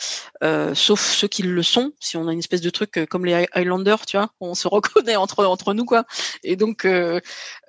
[0.43, 1.93] euh, sauf ceux qui le sont.
[2.01, 4.55] Si on a une espèce de truc euh, comme les Hi- Highlanders, tu vois, on
[4.55, 6.05] se reconnaît entre entre nous quoi.
[6.43, 7.21] Et donc euh,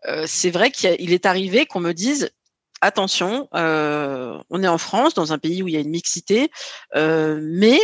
[0.08, 2.30] euh, c'est vrai qu'il est arrivé qu'on me dise
[2.82, 6.52] attention, euh, on est en France, dans un pays où il y a une mixité,
[6.96, 7.80] euh, mais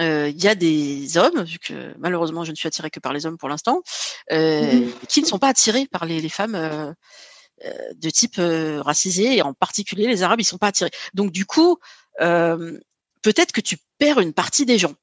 [0.00, 3.12] euh, il y a des hommes, vu que malheureusement je ne suis attirée que par
[3.12, 3.82] les hommes pour l'instant,
[4.32, 6.94] euh, qui ne sont pas attirés par les, les femmes
[7.94, 10.90] de type euh, racisé, et en particulier les Arabes, ils sont pas attirés.
[11.12, 11.76] Donc du coup,
[12.20, 12.78] euh,
[13.22, 14.94] peut-être que tu perds une partie des gens.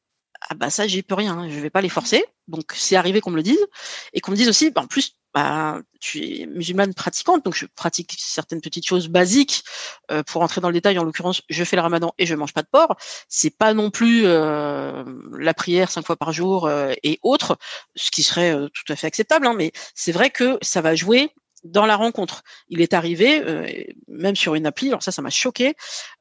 [0.50, 2.24] Ah bah ça, j'y peux rien, hein, je vais pas les forcer.
[2.48, 3.66] Donc c'est arrivé qu'on me le dise
[4.14, 7.66] et qu'on me dise aussi, bah, en plus, bah, tu es musulmane pratiquante, donc je
[7.66, 9.64] pratique certaines petites choses basiques.
[10.12, 12.54] Euh, pour entrer dans le détail, en l'occurrence, je fais le ramadan et je mange
[12.54, 12.96] pas de porc.
[13.30, 15.04] C'est pas non plus euh,
[15.38, 17.58] la prière cinq fois par jour euh, et autres,
[17.96, 19.48] ce qui serait euh, tout à fait acceptable.
[19.48, 21.32] Hein, mais c'est vrai que ça va jouer
[21.72, 22.44] dans la rencontre.
[22.70, 23.68] Il est arrivé, euh,
[24.08, 25.76] même sur une appli, alors ça, ça m'a choqué,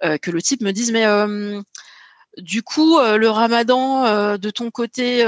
[0.04, 1.60] euh, que le type me dise, mais euh,
[2.38, 5.24] du coup, le ramadan, de ton côté,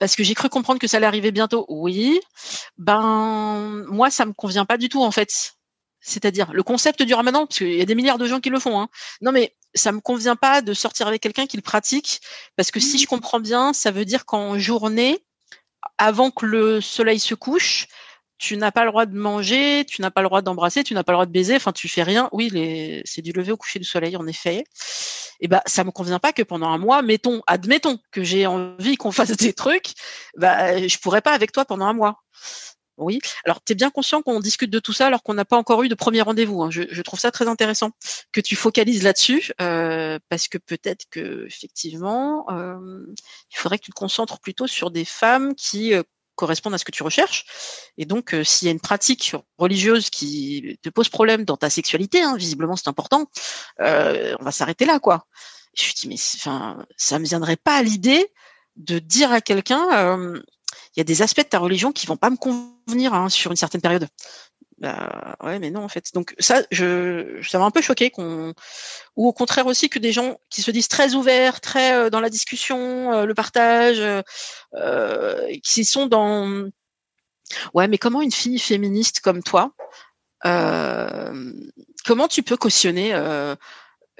[0.00, 1.66] parce que j'ai cru comprendre que ça allait arriver bientôt.
[1.68, 2.18] Oui.
[2.78, 5.52] Ben moi, ça me convient pas du tout en fait.
[6.00, 8.58] C'est-à-dire le concept du ramadan, parce qu'il y a des milliards de gens qui le
[8.58, 8.80] font.
[8.80, 8.88] Hein.
[9.20, 12.20] Non, mais ça me convient pas de sortir avec quelqu'un qui le pratique,
[12.56, 15.22] parce que si je comprends bien, ça veut dire qu'en journée,
[15.98, 17.86] avant que le soleil se couche,
[18.40, 21.04] tu n'as pas le droit de manger, tu n'as pas le droit d'embrasser, tu n'as
[21.04, 22.28] pas le droit de baiser, enfin tu fais rien.
[22.32, 22.50] Oui,
[23.04, 24.64] c'est du lever au coucher du soleil en effet.
[25.40, 28.96] Et ben ça me convient pas que pendant un mois, mettons, admettons que j'ai envie
[28.96, 29.92] qu'on fasse des trucs,
[30.36, 32.22] bah je pourrais pas avec toi pendant un mois.
[32.96, 33.18] Oui.
[33.46, 35.82] Alors, tu es bien conscient qu'on discute de tout ça alors qu'on n'a pas encore
[35.82, 36.62] eu de premier rendez-vous.
[36.62, 36.70] hein.
[36.70, 37.92] Je, je trouve ça très intéressant
[38.30, 42.76] que tu focalises là-dessus euh, parce que peut-être que effectivement, euh,
[43.50, 46.02] il faudrait que tu te concentres plutôt sur des femmes qui euh,
[46.40, 47.44] correspondent à ce que tu recherches.
[47.98, 51.68] Et donc, euh, s'il y a une pratique religieuse qui te pose problème dans ta
[51.70, 53.30] sexualité, hein, visiblement c'est important,
[53.80, 55.26] euh, on va s'arrêter là, quoi.
[55.76, 58.32] Je me dis, mais enfin, ça me viendrait pas à l'idée
[58.76, 60.40] de dire à quelqu'un, euh,
[60.96, 63.50] il y a des aspects de ta religion qui vont pas me convenir hein, sur
[63.50, 64.08] une certaine période.
[64.80, 66.06] Bah, ouais, mais non en fait.
[66.14, 68.54] Donc ça, je, ça m'a un peu choqué qu'on,
[69.14, 72.20] ou au contraire aussi que des gens qui se disent très ouverts, très euh, dans
[72.20, 74.22] la discussion, euh, le partage, euh,
[74.76, 76.70] euh, qui sont dans,
[77.74, 79.72] ouais, mais comment une fille féministe comme toi,
[80.42, 83.12] comment tu peux cautionner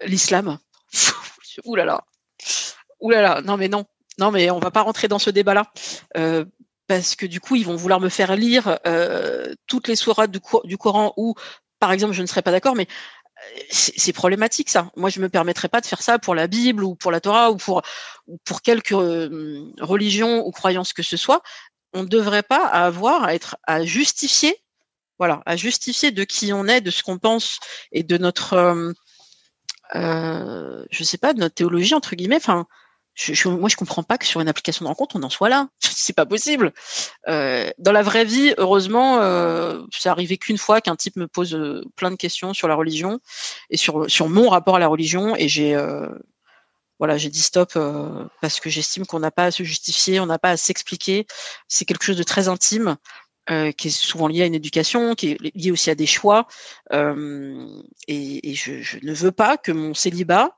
[0.05, 0.59] l'islam?
[1.64, 2.05] Ouh là là,
[3.01, 3.85] ouh là là, non mais non,
[4.18, 5.73] non mais on va pas rentrer dans ce débat-là.
[6.16, 6.44] Euh,
[6.90, 10.76] parce que du coup, ils vont vouloir me faire lire euh, toutes les sourates du,
[10.76, 11.37] Coran où,
[11.79, 14.90] par exemple, je ne serais pas d'accord, mais euh, c'est problématique ça.
[14.96, 17.53] Moi, je me permettrais pas de faire ça pour la Bible ou pour la Torah
[17.53, 17.83] ou pour
[18.26, 21.42] ou pour quelque euh, religion ou croyance que ce soit.
[21.92, 24.57] On ne devrait pas avoir à être à justifier,
[25.20, 27.61] voilà, à justifier de qui on est, de ce qu'on pense
[27.92, 28.92] et de notre, euh,
[29.94, 32.35] euh, sais pas, de notre théologie entre guillemets.
[32.35, 32.66] Enfin,
[33.14, 35.49] je, je- moi, je comprends pas que sur une application de rencontre, on en soit
[35.49, 35.68] là.
[35.81, 36.73] C'est pas possible.
[37.29, 41.55] Euh, dans la vraie vie, heureusement, euh, c'est arrivé qu'une fois qu'un type me pose
[41.55, 43.20] euh, plein de questions sur la religion
[43.70, 46.09] et sur sur mon rapport à la religion, et j'ai euh,
[46.99, 50.27] voilà, j'ai dit stop euh, parce que j'estime qu'on n'a pas à se justifier, on
[50.27, 51.27] n'a pas à s'expliquer.
[51.68, 52.96] C'est quelque chose de très intime.
[53.51, 56.46] euh, qui est souvent lié à une éducation, qui est lié aussi à des choix,
[56.92, 57.66] euh,
[58.07, 60.55] et, et je, je ne veux pas que mon célibat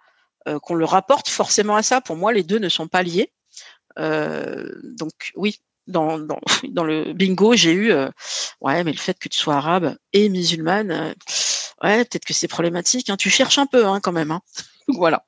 [0.63, 2.01] qu'on le rapporte forcément à ça.
[2.01, 3.33] Pour moi, les deux ne sont pas liés.
[3.99, 8.09] Euh, donc oui, dans, dans, dans le bingo, j'ai eu euh,
[8.61, 11.13] ouais, mais le fait que tu sois arabe et musulmane, euh,
[11.83, 13.11] ouais, peut-être que c'est problématique.
[13.11, 13.17] Hein.
[13.17, 14.31] Tu cherches un peu hein, quand même.
[14.31, 14.41] Hein.
[14.89, 15.25] Voilà.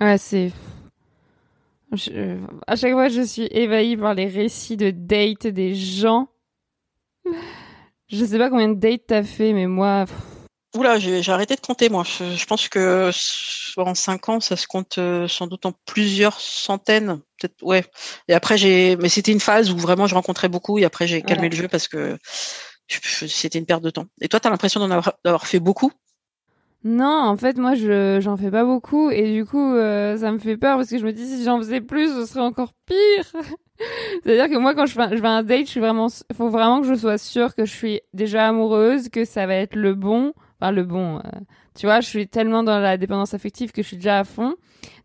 [0.00, 0.52] Ouais, c'est.
[1.92, 6.28] Je- À chaque fois, je suis ébahie par les récits de dates des gens.
[8.08, 10.04] Je sais pas combien de dates t'as fait, mais moi.
[10.74, 12.02] Oula, j'ai arrêté de compter moi.
[12.02, 13.10] Je, je pense que
[13.76, 17.62] en cinq ans, ça se compte euh, sans doute en plusieurs centaines, peut-être.
[17.62, 17.84] Ouais.
[18.28, 21.22] Et après, j'ai, mais c'était une phase où vraiment je rencontrais beaucoup, et après j'ai
[21.22, 22.16] calmé le jeu parce que
[22.88, 24.06] je- je- c'était une perte de temps.
[24.22, 25.92] Et toi, t'as l'impression d'en avoir, d'avoir fait beaucoup?
[26.84, 30.38] Non, en fait, moi, je j'en fais pas beaucoup et du coup, euh, ça me
[30.38, 33.24] fait peur parce que je me dis si j'en faisais plus, ce serait encore pire.
[34.24, 36.50] C'est-à-dire que moi, quand je fais, je vais à un date, je suis vraiment, faut
[36.50, 39.94] vraiment que je sois sûre que je suis déjà amoureuse, que ça va être le
[39.94, 41.18] bon, enfin le bon.
[41.18, 41.20] euh,
[41.74, 44.54] tu vois, je suis tellement dans la dépendance affective que je suis déjà à fond.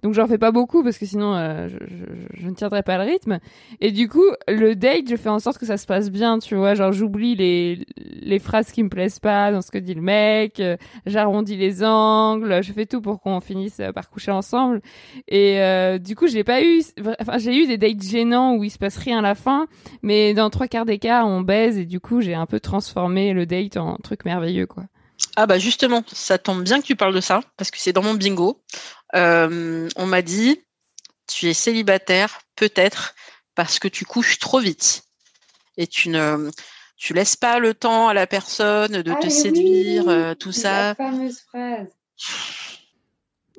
[0.03, 2.97] Donc j'en fais pas beaucoup parce que sinon euh, je, je- je ne tiendrai pas
[2.97, 3.39] le rythme.
[3.79, 6.55] Et du coup, le date, je fais en sorte que ça se passe bien, tu
[6.55, 6.73] vois.
[6.75, 7.85] Genre j'oublie les
[8.21, 10.59] les phrases qui me plaisent pas dans ce que dit le mec.
[10.59, 14.81] euh, j'arrondis les angles, je fais tout pour qu'on finisse par coucher ensemble.
[15.27, 16.81] Et euh, du coup, j'ai pas eu,
[17.21, 19.67] enfin, j'ai eu des dates gênants où il se passe rien à la fin,
[20.01, 23.31] mais dans trois quarts des cas, on baise et du coup, j'ai un peu transformé
[23.33, 24.83] le date en truc merveilleux, quoi.
[25.35, 28.03] Ah bah justement, ça tombe bien que tu parles de ça parce que c'est dans
[28.03, 28.61] mon bingo.
[29.15, 30.61] Euh, on m'a dit,
[31.27, 33.15] tu es célibataire peut-être
[33.55, 35.03] parce que tu couches trop vite
[35.77, 36.49] et tu ne,
[36.97, 40.95] tu laisses pas le temps à la personne de te séduire, euh, tout ça.
[40.95, 41.87] fameuse phrase.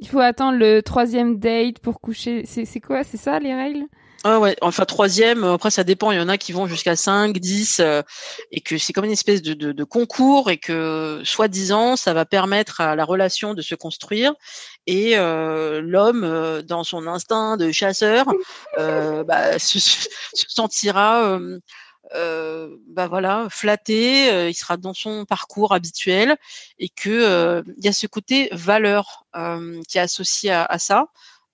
[0.00, 2.44] Il faut attendre le troisième date pour coucher.
[2.46, 3.02] C'est c'est quoi?
[3.04, 3.86] C'est ça les règles?
[4.24, 6.96] Ah ouais, enfin troisième, euh, après ça dépend, il y en a qui vont jusqu'à
[6.96, 8.02] 5, 10, euh,
[8.50, 12.24] et que c'est comme une espèce de, de, de concours, et que soi-disant, ça va
[12.24, 14.34] permettre à la relation de se construire,
[14.88, 18.26] et euh, l'homme, euh, dans son instinct de chasseur,
[18.78, 20.06] euh, bah, se, se
[20.48, 21.38] sentira...
[22.14, 26.38] euh, bah voilà flatté il sera dans son parcours habituel
[26.78, 29.26] et que il y a ce côté valeur
[29.86, 31.08] qui est associé à, à ça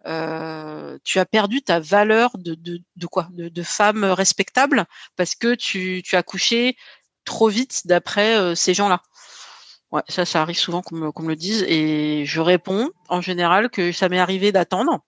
[0.06, 3.28] euh, tu as perdu ta valeur de, de, de quoi?
[3.32, 4.84] De, femme respectable
[5.16, 6.76] parce que tu, tu as couché
[7.24, 9.02] trop vite d'après euh, ces gens-là.
[9.90, 13.70] Ouais, ça, ça arrive souvent qu'on me, me le dise et je réponds en général
[13.70, 15.00] que ça m'est arrivé d'attendre,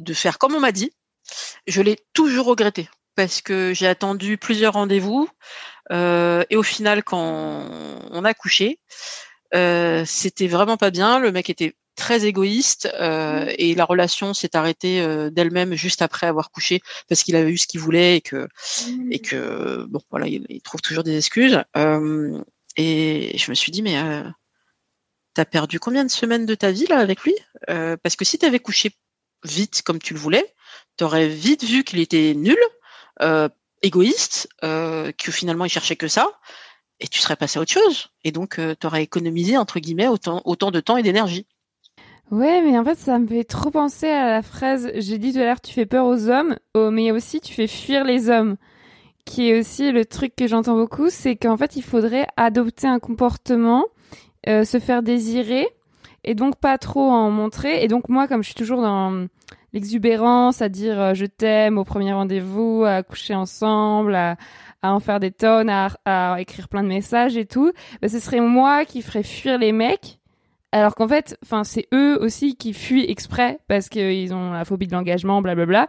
[0.00, 0.92] de faire comme on m'a dit
[1.66, 5.28] je l'ai toujours regretté parce que j'ai attendu plusieurs rendez-vous
[5.92, 7.20] euh, et au final, quand
[8.10, 8.80] on a couché,
[9.52, 11.18] c'était vraiment pas bien.
[11.18, 16.26] Le mec était très égoïste euh, et la relation s'est arrêtée euh, d'elle-même juste après
[16.26, 18.48] avoir couché parce qu'il avait eu ce qu'il voulait et que
[19.10, 21.62] et que bon voilà il, il trouve toujours des excuses.
[21.76, 22.42] Euh,
[22.76, 23.96] et je me suis dit mais
[25.34, 27.34] t'as perdu combien de semaines de ta vie là avec lui?
[27.66, 28.92] Parce que si t'avais couché
[29.44, 30.54] vite comme tu le voulais
[30.96, 32.58] t'aurais vite vu qu'il était nul
[33.82, 36.30] égoïste que finalement il cherchait que ça
[37.02, 38.08] et tu serais passé à autre chose.
[38.24, 41.46] Et donc euh, t'aurais économisé entre guillemets autant autant de temps et d'énergie
[42.30, 45.40] Ouais, mais en fait, ça me fait trop penser à la phrase j'ai dit tout
[45.40, 48.56] à l'heure, tu fais peur aux hommes, oh, mais aussi tu fais fuir les hommes.
[49.24, 52.98] Qui est aussi le truc que j'entends beaucoup, c'est qu'en fait, il faudrait adopter un
[52.98, 53.84] comportement,
[54.48, 55.68] euh, se faire désirer,
[56.24, 57.84] et donc pas trop en montrer.
[57.84, 59.26] Et donc moi, comme je suis toujours dans
[59.72, 64.36] l'exubérance, à dire euh, je t'aime au premier rendez-vous, à coucher ensemble, à,
[64.82, 68.40] en faire des tonnes, à, à écrire plein de messages et tout, bah, ce serait
[68.40, 70.18] moi qui ferais fuir les mecs
[70.72, 74.86] alors qu'en fait, enfin, c'est eux aussi qui fuient exprès parce qu'ils ont la phobie
[74.86, 75.88] de l'engagement, blablabla.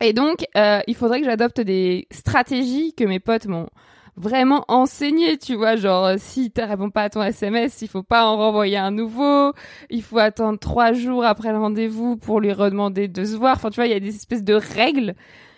[0.00, 3.68] Et donc, euh, il faudrait que j'adopte des stratégies que mes potes m'ont
[4.16, 8.02] vraiment enseigné, tu vois, genre euh, si tu réponds pas à ton SMS, il faut
[8.02, 9.52] pas en renvoyer un nouveau,
[9.90, 13.56] il faut attendre trois jours après le rendez-vous pour lui redemander de se voir.
[13.56, 15.14] Enfin, tu vois, il y a des espèces de règles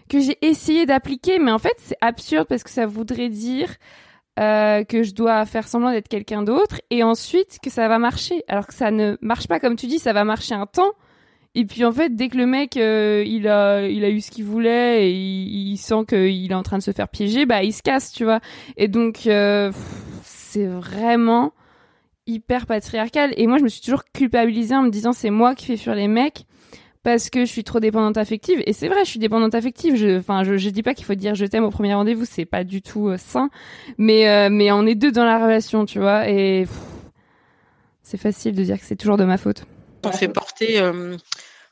[0.09, 3.69] que j'ai essayé d'appliquer, mais en fait, c'est absurde parce que ça voudrait dire
[4.39, 8.45] euh, que je dois faire semblant d'être quelqu'un d'autre et ensuite que ça va marcher.
[8.49, 10.93] Alors que ça ne marche pas comme tu dis, ça va marcher un temps.
[11.55, 14.31] Et puis en fait, dès que le mec euh, il a il a eu ce
[14.31, 17.63] qu'il voulait et il, il sent qu'il est en train de se faire piéger, bah
[17.63, 18.41] il se casse, tu vois.
[18.77, 19.73] Et donc euh,
[20.23, 21.53] c'est vraiment
[22.29, 23.33] hyper patriarcal.
[23.37, 25.95] Et moi, je me suis toujours culpabilisée en me disant c'est moi qui fais fuir
[25.95, 26.45] les mecs
[27.09, 28.63] parce que je suis trop dépendante affective.
[28.67, 29.97] Et c'est vrai, je suis dépendante affective.
[29.97, 32.45] Je, enfin, je, je dis pas qu'il faut dire je t'aime au premier rendez-vous, c'est
[32.45, 33.49] pas du tout euh, sain.
[33.97, 36.29] Mais, euh, mais on est deux dans la relation, tu vois.
[36.29, 36.67] Et
[38.03, 39.63] c'est facile de dire que c'est toujours de ma faute.
[40.05, 41.17] on fait porter euh,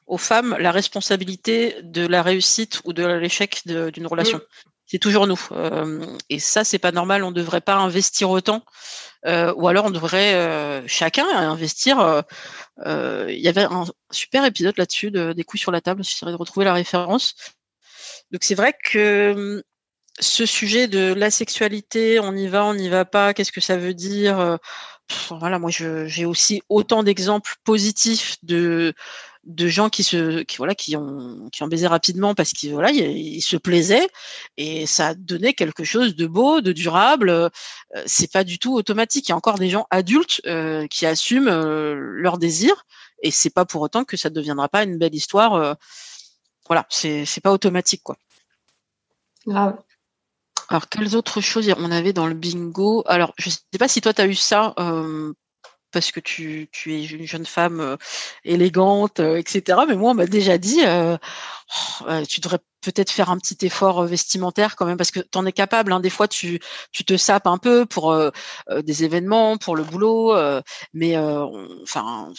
[0.07, 4.41] aux femmes la responsabilité de la réussite ou de l'échec d'une relation.
[4.87, 5.41] C'est toujours nous.
[6.31, 7.25] Et ça, c'est pas normal.
[7.25, 8.63] On ne devrait pas investir autant.
[9.27, 11.99] Euh, ou alors, on devrait euh, chacun investir.
[12.01, 12.23] euh,
[12.87, 16.05] euh, Il y avait un super épisode là-dessus de, des couilles sur la table.
[16.05, 17.35] J'essaierai de retrouver la référence.
[18.31, 19.63] Donc, c'est vrai que hum,
[20.21, 23.77] ce sujet de la sexualité, on y va, on n'y va pas, qu'est-ce que ça
[23.77, 24.57] veut dire euh,
[25.31, 28.95] Voilà, moi, j'ai aussi autant d'exemples positifs de
[29.47, 32.91] de gens qui se qui voilà qui ont qui ont baisé rapidement parce qu'ils voilà
[32.91, 34.09] ils, se plaisaient
[34.57, 37.31] et ça donnait quelque chose de beau de durable.
[37.31, 37.49] Euh,
[38.07, 39.29] c'est pas du tout automatique.
[39.29, 42.85] Il y a encore des gens adultes euh, qui assument euh, leur désir
[43.23, 45.75] et c'est pas pour autant que ça ne deviendra pas une belle histoire euh,
[46.67, 48.17] voilà c'est c'est pas automatique quoi.
[49.47, 49.79] Grave.
[50.69, 53.05] alors quelles autres choses on avait dans le bingo?
[53.07, 54.75] Alors je sais pas si toi tu as eu ça
[55.93, 57.97] parce que tu, tu es une jeune femme
[58.45, 59.79] élégante, etc.
[59.89, 61.17] Mais moi, on m'a déjà dit, euh,
[62.29, 65.53] tu devrais peut-être faire un petit effort vestimentaire quand même, parce que tu en es
[65.53, 65.93] capable.
[65.93, 66.61] Hein, des fois, tu,
[66.93, 68.17] tu te sapes un peu pour
[68.71, 70.35] des événements, pour le boulot.
[70.93, 72.33] mais enfin,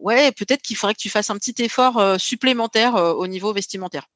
[0.00, 4.06] ouais, peut-être qu'il faudrait que tu fasses un petit effort supplémentaire au niveau vestimentaire.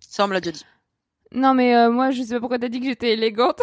[0.00, 0.64] Ça, on me l'a déjà dit.
[1.32, 3.60] Non, mais moi, je sais pas pourquoi t'as dit que j'étais élégante.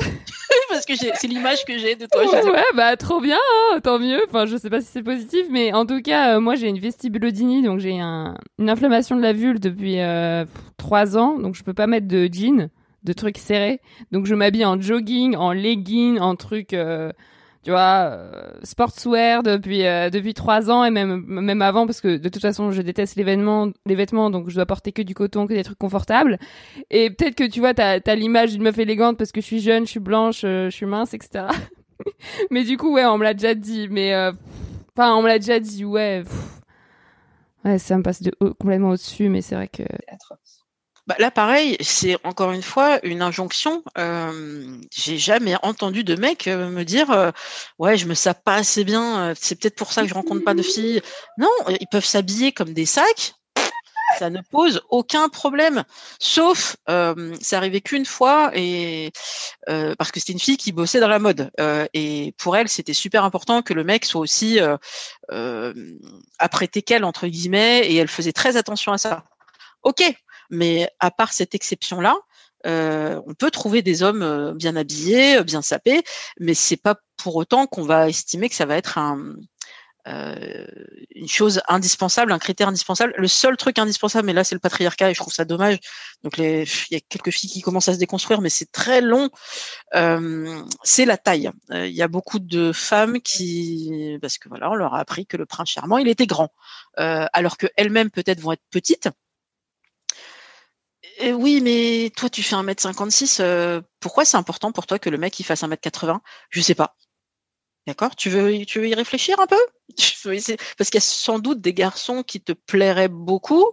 [0.93, 2.23] C'est l'image que j'ai de toi.
[2.23, 4.19] ouais, bah trop bien, hein, tant mieux.
[4.27, 6.79] Enfin, je sais pas si c'est positif, mais en tout cas, euh, moi j'ai une
[6.79, 11.55] vestibulodynie, donc j'ai un, une inflammation de la vulve depuis euh, pff, trois ans, donc
[11.55, 12.69] je peux pas mettre de jean,
[13.03, 13.81] de trucs serrés.
[14.11, 17.11] Donc je m'habille en jogging, en legging, en trucs, euh,
[17.66, 22.18] tu vois, euh, sportswear depuis euh, depuis trois ans et même même avant parce que
[22.18, 25.16] de toute façon je déteste les vêtements, les vêtements, donc je dois porter que du
[25.16, 26.38] coton, que des trucs confortables.
[26.91, 29.61] Et peut-être que tu vois, t'as as, l'image d'une meuf élégante parce que je suis
[29.61, 31.45] jeune, je suis blanche, euh, je suis mince, etc.
[32.51, 33.88] mais du coup, ouais, on me l'a déjà dit.
[33.89, 34.32] Mais euh,
[34.95, 36.24] enfin, on me l'a déjà dit, ouais.
[37.63, 39.82] Ouais, ça me passe de haut- complètement au-dessus, mais c'est vrai que.
[41.08, 43.84] Bah, là, pareil, c'est encore une fois une injonction.
[43.97, 47.32] Euh, J'ai jamais entendu de mec euh, me dire euh,
[47.78, 49.30] ouais, je me sape pas assez bien.
[49.30, 51.01] euh, C'est peut-être pour ça que je rencontre pas de filles.
[51.38, 53.34] Non, ils peuvent s'habiller comme des sacs.
[54.18, 55.84] Ça ne pose aucun problème.
[56.20, 59.12] Sauf, euh, c'est arrivé qu'une fois et
[59.68, 61.51] parce que c'était une fille qui bossait dans la mode
[61.93, 64.60] et pour elle, c'était super important que le mec soit aussi
[66.39, 69.24] apprêté qu'elle entre guillemets et elle faisait très attention à ça.
[69.84, 70.01] Ok,
[70.49, 72.15] mais à part cette exception-là,
[72.65, 76.03] euh, on peut trouver des hommes euh, bien habillés, euh, bien sapés,
[76.39, 79.35] mais c'est pas pour autant qu'on va estimer que ça va être un,
[80.07, 80.65] euh,
[81.15, 83.13] une chose indispensable, un critère indispensable.
[83.17, 85.79] Le seul truc indispensable, mais là c'est le patriarcat et je trouve ça dommage.
[86.23, 89.29] Donc il y a quelques filles qui commencent à se déconstruire, mais c'est très long.
[89.95, 91.49] Euh, c'est la taille.
[91.71, 95.25] Euh, Il y a beaucoup de femmes qui, parce que voilà, on leur a appris
[95.25, 96.49] que le prince charmant, il était grand,
[96.99, 99.09] euh, alors que elles-mêmes peut-être vont être petites.
[101.18, 105.18] Et oui, mais toi tu fais 1m56, euh, pourquoi c'est important pour toi que le
[105.18, 106.95] mec il fasse 1m80 Je sais pas.
[107.88, 108.16] D'accord?
[108.16, 109.59] Tu veux, tu veux y réfléchir un peu?
[110.78, 113.72] Parce qu'il y a sans doute des garçons qui te plairaient beaucoup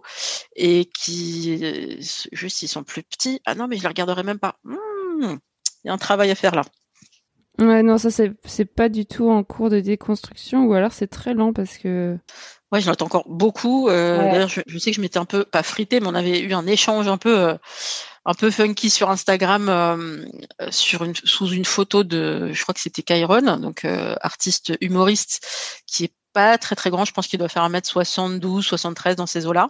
[0.55, 1.97] et qui, euh,
[2.33, 3.41] juste, ils sont plus petits.
[3.45, 4.59] Ah non, mais je les regarderai même pas.
[4.63, 5.37] Hmm,
[5.83, 6.63] Il y a un travail à faire là.
[7.59, 11.07] Ouais, non, ça c'est c'est pas du tout en cours de déconstruction ou alors c'est
[11.07, 12.17] très lent parce que
[12.71, 13.87] Ouais, j'en entends encore beaucoup.
[13.89, 14.31] Euh, Ouais.
[14.31, 16.53] D'ailleurs, je, je sais que je m'étais un peu, pas frité, mais on avait eu
[16.53, 17.57] un échange un peu, euh,
[18.25, 20.25] un peu funky sur Instagram, euh,
[20.61, 24.73] euh, sur une, sous une photo de, je crois que c'était Kyron, donc euh, artiste
[24.81, 25.45] humoriste,
[25.87, 27.05] qui est pas très très grand.
[27.05, 29.69] Je pense qu'il doit faire 1m72, 73 dans ces eaux-là.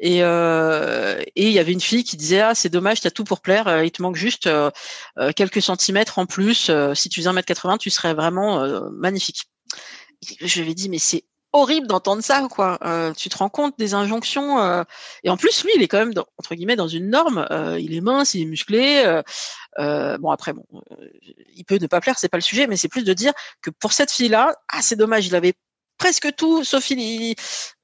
[0.00, 3.24] Et euh, et il y avait une fille qui disait ah c'est dommage, t'as tout
[3.24, 4.70] pour plaire, euh, il te manque juste euh,
[5.18, 6.70] euh, quelques centimètres en plus.
[6.70, 9.44] euh, si tu faisais 1m80, tu serais vraiment euh, magnifique.
[10.40, 12.78] Je lui ai dit mais c'est horrible d'entendre ça quoi.
[13.16, 14.84] Tu te rends compte des injonctions
[15.24, 17.46] et en plus lui il est quand même dans, entre guillemets dans une norme.
[17.78, 19.04] Il est mince, il est musclé.
[19.78, 20.64] euh, bon après bon,
[21.54, 23.32] il peut ne pas plaire, c'est pas le sujet, mais c'est plus de dire
[23.62, 25.54] que pour cette fille là, ah c'est dommage, il avait
[25.98, 27.34] presque tout, sauf il,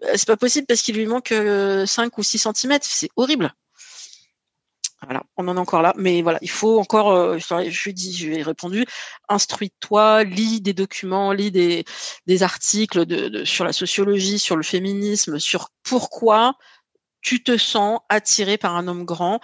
[0.05, 3.53] euh, c'est pas possible parce qu'il lui manque euh, 5 ou 6 centimètres, c'est horrible.
[5.03, 8.43] Voilà, on en est encore là, mais voilà, il faut encore, euh, je, lui ai
[8.43, 8.87] répondu,
[9.29, 16.55] instruis-toi, lis des documents, lis des, articles sur la sociologie, sur le féminisme, sur pourquoi
[17.21, 19.41] tu te sens attiré par un homme grand.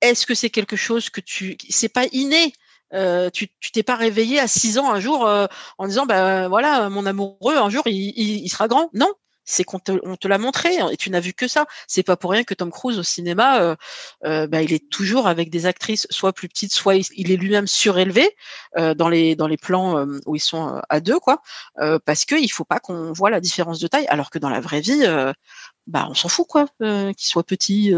[0.00, 2.52] Est-ce que c'est quelque chose que tu, c'est pas inné?
[2.92, 5.46] Euh, tu t'es pas réveillé à 6 ans un jour euh,
[5.78, 8.90] en disant bah voilà mon amoureux un jour il, il, il sera grand.
[8.94, 9.12] Non
[9.50, 11.66] c'est qu'on te, on te l'a montré et tu n'as vu que ça.
[11.86, 13.76] C'est pas pour rien que Tom Cruise au cinéma euh,
[14.24, 17.66] euh, bah, il est toujours avec des actrices soit plus petites soit il, est lui-même
[17.66, 18.36] surélevé
[18.78, 21.42] euh, dans les dans les plans euh, où ils sont euh, à deux quoi.
[22.04, 24.60] Parce que il faut pas qu'on voit la différence de taille alors que dans la
[24.60, 25.04] vraie vie
[25.86, 27.92] bah on s'en fout quoi qu'il soit petit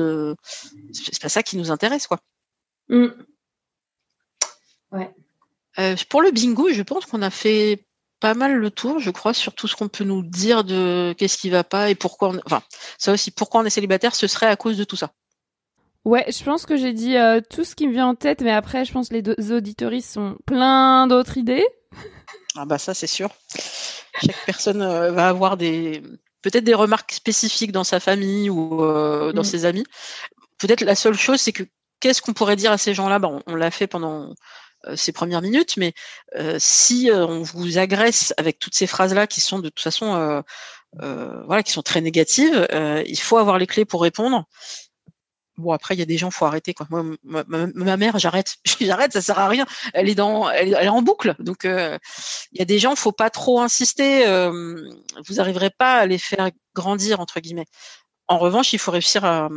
[0.93, 2.21] c'est pas ça qui nous intéresse quoi.
[2.89, 3.09] Mm.
[4.93, 5.11] Ouais.
[5.79, 7.87] Euh, pour le bingo, je pense qu'on a fait
[8.21, 11.37] pas mal le tour, je crois, sur tout ce qu'on peut nous dire de qu'est-ce
[11.39, 12.29] qui va pas et pourquoi.
[12.31, 12.41] On...
[12.47, 12.63] Enfin,
[12.99, 15.11] ça aussi, pourquoi on est célibataire, ce serait à cause de tout ça.
[16.05, 18.51] Ouais, je pense que j'ai dit euh, tout ce qui me vient en tête, mais
[18.53, 21.67] après, je pense que les deux auditoristes ont plein d'autres idées.
[22.55, 23.31] Ah bah ça, c'est sûr.
[24.23, 26.03] Chaque personne euh, va avoir des
[26.43, 29.45] peut-être des remarques spécifiques dans sa famille ou euh, dans Mm.
[29.45, 29.85] ses amis.
[30.59, 31.63] Peut-être la seule chose, c'est que
[32.01, 33.19] qu'est-ce qu'on pourrait dire à ces gens-là?
[33.19, 34.35] Bah, on, on l'a fait pendant
[34.97, 35.93] ces premières minutes, mais
[36.37, 40.15] euh, si euh, on vous agresse avec toutes ces phrases-là qui sont de toute façon
[40.15, 40.43] euh,
[41.03, 44.45] euh, voilà, qui sont très négatives, euh, il faut avoir les clés pour répondre.
[45.59, 46.87] Bon après il y a des gens faut arrêter quoi.
[46.91, 49.67] Moi ma, ma- mère j'arrête j'arrête ça sert à rien.
[49.93, 51.99] Elle est dans elle, est en boucle donc euh,
[52.53, 54.27] il y a des gens faut pas trop insister.
[54.27, 54.51] euh,
[55.29, 57.67] vous arriverez pas à les faire grandir entre guillemets.
[58.29, 59.51] En revanche il faut réussir à,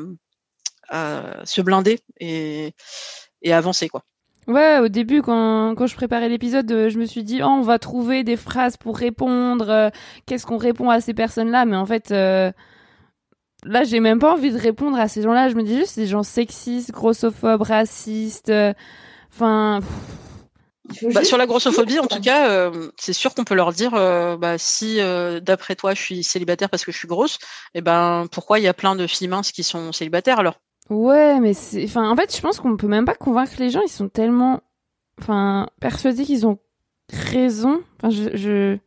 [0.89, 2.73] à se blinder et
[3.41, 4.03] et avancer quoi.
[4.47, 7.61] Ouais, au début, quand, quand je préparais l'épisode, euh, je me suis dit, oh, on
[7.61, 9.69] va trouver des phrases pour répondre.
[9.69, 9.89] euh,
[10.27, 11.65] Qu'est-ce qu'on répond à ces personnes-là?
[11.65, 12.51] Mais en fait, euh,
[13.63, 15.49] là, j'ai même pas envie de répondre à ces gens-là.
[15.49, 18.51] Je me dis juste, des gens sexistes, grossophobes, racistes.
[19.33, 19.79] Enfin,
[21.13, 23.91] Bah, sur la grossophobie, en tout cas, c'est sûr qu'on peut leur dire,
[24.37, 24.99] bah, si
[25.41, 27.39] d'après toi je suis célibataire parce que je suis grosse,
[27.73, 30.59] et ben pourquoi il y a plein de filles minces qui sont célibataires alors?
[30.89, 31.83] Ouais, mais c'est.
[31.85, 33.81] Enfin, en fait, je pense qu'on peut même pas convaincre les gens.
[33.81, 34.61] Ils sont tellement.
[35.21, 36.59] Enfin, persuadés qu'ils ont
[37.11, 37.81] raison.
[37.97, 38.35] Enfin, je.
[38.35, 38.77] je...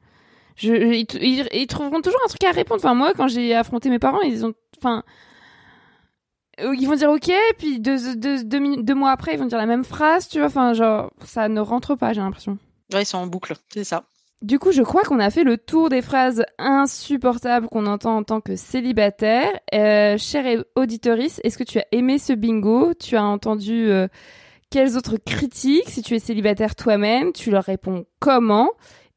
[0.61, 2.80] Je, ils, trouveront toujours un truc à répondre.
[2.84, 4.55] Enfin, moi, quand j'ai affronté mes parents, ils ont.
[4.76, 5.05] Enfin.
[6.61, 9.59] euh, Ils vont dire ok, puis deux, deux, deux, deux mois après, ils vont dire
[9.59, 10.49] la même phrase, tu vois.
[10.49, 12.59] Enfin, genre, ça ne rentre pas, j'ai l'impression.
[12.92, 14.03] Ouais, ils sont en boucle, c'est ça.
[14.41, 18.22] Du coup, je crois qu'on a fait le tour des phrases insupportables qu'on entend en
[18.22, 19.51] tant que célibataire.
[19.74, 22.95] Euh, chère auditorice, est-ce que tu as aimé ce bingo?
[22.95, 24.07] Tu as entendu euh,
[24.70, 25.91] quelles autres critiques?
[25.91, 28.70] Si tu es célibataire toi-même, tu leur réponds comment?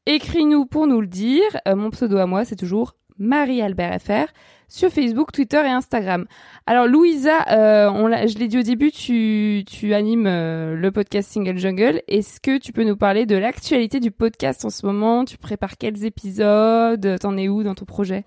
[0.06, 1.42] Écris-nous pour nous le dire.
[1.68, 4.32] Euh, mon pseudo à moi, c'est toujours Marie-Albert FR
[4.72, 6.24] sur Facebook, Twitter et Instagram.
[6.66, 11.30] Alors Louisa, euh, on je l'ai dit au début, tu, tu animes euh, le podcast
[11.30, 12.02] Single Jungle.
[12.08, 15.26] Est-ce que tu peux nous parler de l'actualité du podcast en ce moment?
[15.26, 17.18] Tu prépares quels épisodes?
[17.20, 18.24] T'en es où dans ton projet?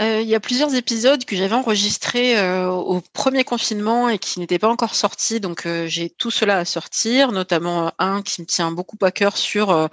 [0.00, 4.38] Euh, il y a plusieurs épisodes que j'avais enregistrés euh, au premier confinement et qui
[4.38, 8.46] n'étaient pas encore sortis, donc euh, j'ai tout cela à sortir, notamment un qui me
[8.46, 9.88] tient beaucoup à cœur sur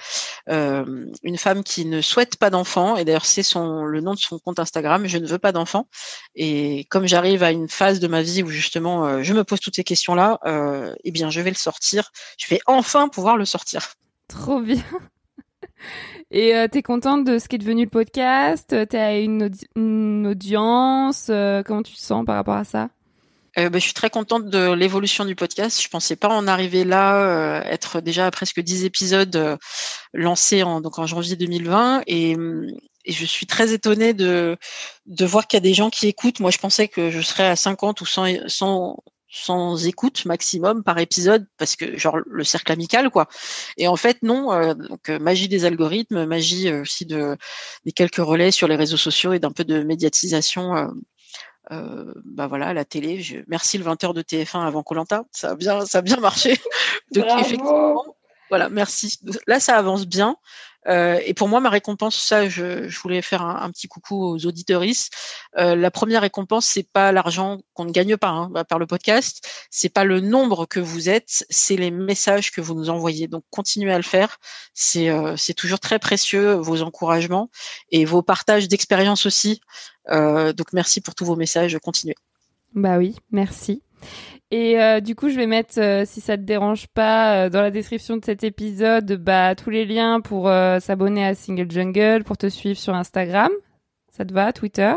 [0.48, 4.60] une femme qui ne souhaite pas d'enfant, et d'ailleurs c'est le nom de son compte
[4.60, 5.88] Instagram, je ne veux pas d'enfant.
[6.36, 9.76] Et comme j'arrive à une phase de ma vie où justement je me pose toutes
[9.76, 10.40] ces questions-là,
[11.04, 12.12] eh bien je vais le sortir.
[12.38, 13.94] Je vais enfin pouvoir le sortir.
[14.28, 14.84] Trop bien.
[16.32, 18.76] Et euh, t'es contente de ce qui est devenu le podcast?
[18.90, 21.28] T'as une, une audience?
[21.30, 22.90] Euh, Comment tu te sens par rapport à ça?
[23.58, 25.82] Euh, bah, je suis très contente de l'évolution du podcast.
[25.82, 29.58] Je pensais pas en arriver là, euh, être déjà à presque 10 épisodes euh,
[30.14, 32.04] lancés en, donc en janvier 2020.
[32.08, 32.68] Et, hum,
[33.06, 34.58] et je suis très étonnée de,
[35.06, 36.40] de voir qu'il y a des gens qui écoutent.
[36.40, 38.98] Moi, je pensais que je serais à 50 ou 100, 100,
[39.36, 43.28] 100 écoutes maximum par épisode, parce que genre le cercle amical, quoi.
[43.78, 44.52] Et en fait, non.
[44.54, 47.38] euh, donc euh, magie des algorithmes, magie euh, aussi de
[47.86, 50.76] des quelques relais sur les réseaux sociaux et d'un peu de médiatisation.
[50.76, 50.88] euh,
[51.72, 53.22] euh, bah voilà, la télé.
[53.22, 55.24] Je, merci le 20h de TF1 avant Colanta.
[55.32, 56.58] Ça a bien, ça a bien marché.
[57.12, 57.42] Donc Bravo.
[57.42, 58.06] effectivement,
[58.50, 59.20] voilà, merci.
[59.48, 60.38] Là, ça avance bien.
[60.88, 64.46] Euh, et pour moi, ma récompense, ça, je, je voulais faire un, petit coucou aux
[64.46, 65.14] auditeuristes.
[65.58, 69.48] Euh, la première récompense, c'est pas l'argent qu'on ne gagne pas hein, par le podcast,
[69.70, 73.28] c'est pas le nombre que vous êtes, c'est les messages que vous nous envoyez.
[73.28, 74.38] Donc continuez à le faire.
[74.74, 77.50] C'est euh, c'est toujours très précieux vos encouragements
[77.92, 79.62] et vos partages d'expérience aussi.
[80.10, 81.78] Euh, donc merci pour tous vos messages.
[81.80, 82.16] Continuez.
[82.74, 83.82] Bah oui, merci.
[84.52, 87.62] Et euh, du coup, je vais mettre, euh, si ça te dérange pas, euh, dans
[87.62, 92.24] la description de cet épisode, bah tous les liens pour euh, s'abonner à Single Jungle,
[92.24, 93.50] pour te suivre sur Instagram.
[94.16, 94.94] Ça te va, Twitter?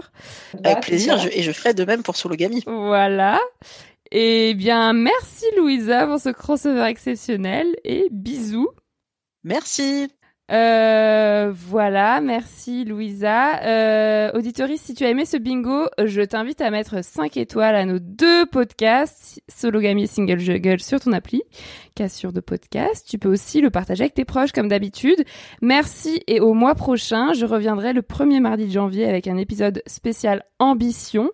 [0.62, 1.18] Avec plaisir.
[1.18, 2.62] Je- et je ferai de même pour Sologami.
[2.66, 3.40] Voilà.
[4.12, 8.68] Et bien, merci Louisa pour ce crossover exceptionnel et bisous.
[9.44, 10.08] Merci.
[10.50, 13.62] Euh, voilà, merci Louisa.
[13.64, 14.30] Euh,
[14.76, 18.46] si tu as aimé ce bingo, je t'invite à mettre 5 étoiles à nos deux
[18.46, 21.42] podcasts, Sologamy et Single Juggle sur ton appli,
[21.94, 23.06] Cassure de podcast.
[23.08, 25.24] Tu peux aussi le partager avec tes proches comme d'habitude.
[25.60, 29.82] Merci et au mois prochain, je reviendrai le premier mardi de janvier avec un épisode
[29.86, 31.30] spécial Ambition.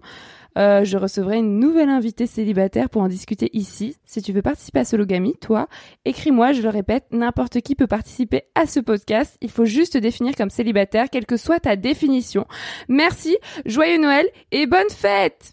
[0.56, 3.96] Euh, je recevrai une nouvelle invitée célibataire pour en discuter ici.
[4.04, 5.68] Si tu veux participer à Sologamy, toi,
[6.04, 9.36] écris-moi, je le répète, n'importe qui peut participer à ce podcast.
[9.40, 12.46] Il faut juste te définir comme célibataire, quelle que soit ta définition.
[12.88, 13.36] Merci,
[13.66, 15.52] joyeux Noël et bonne fête.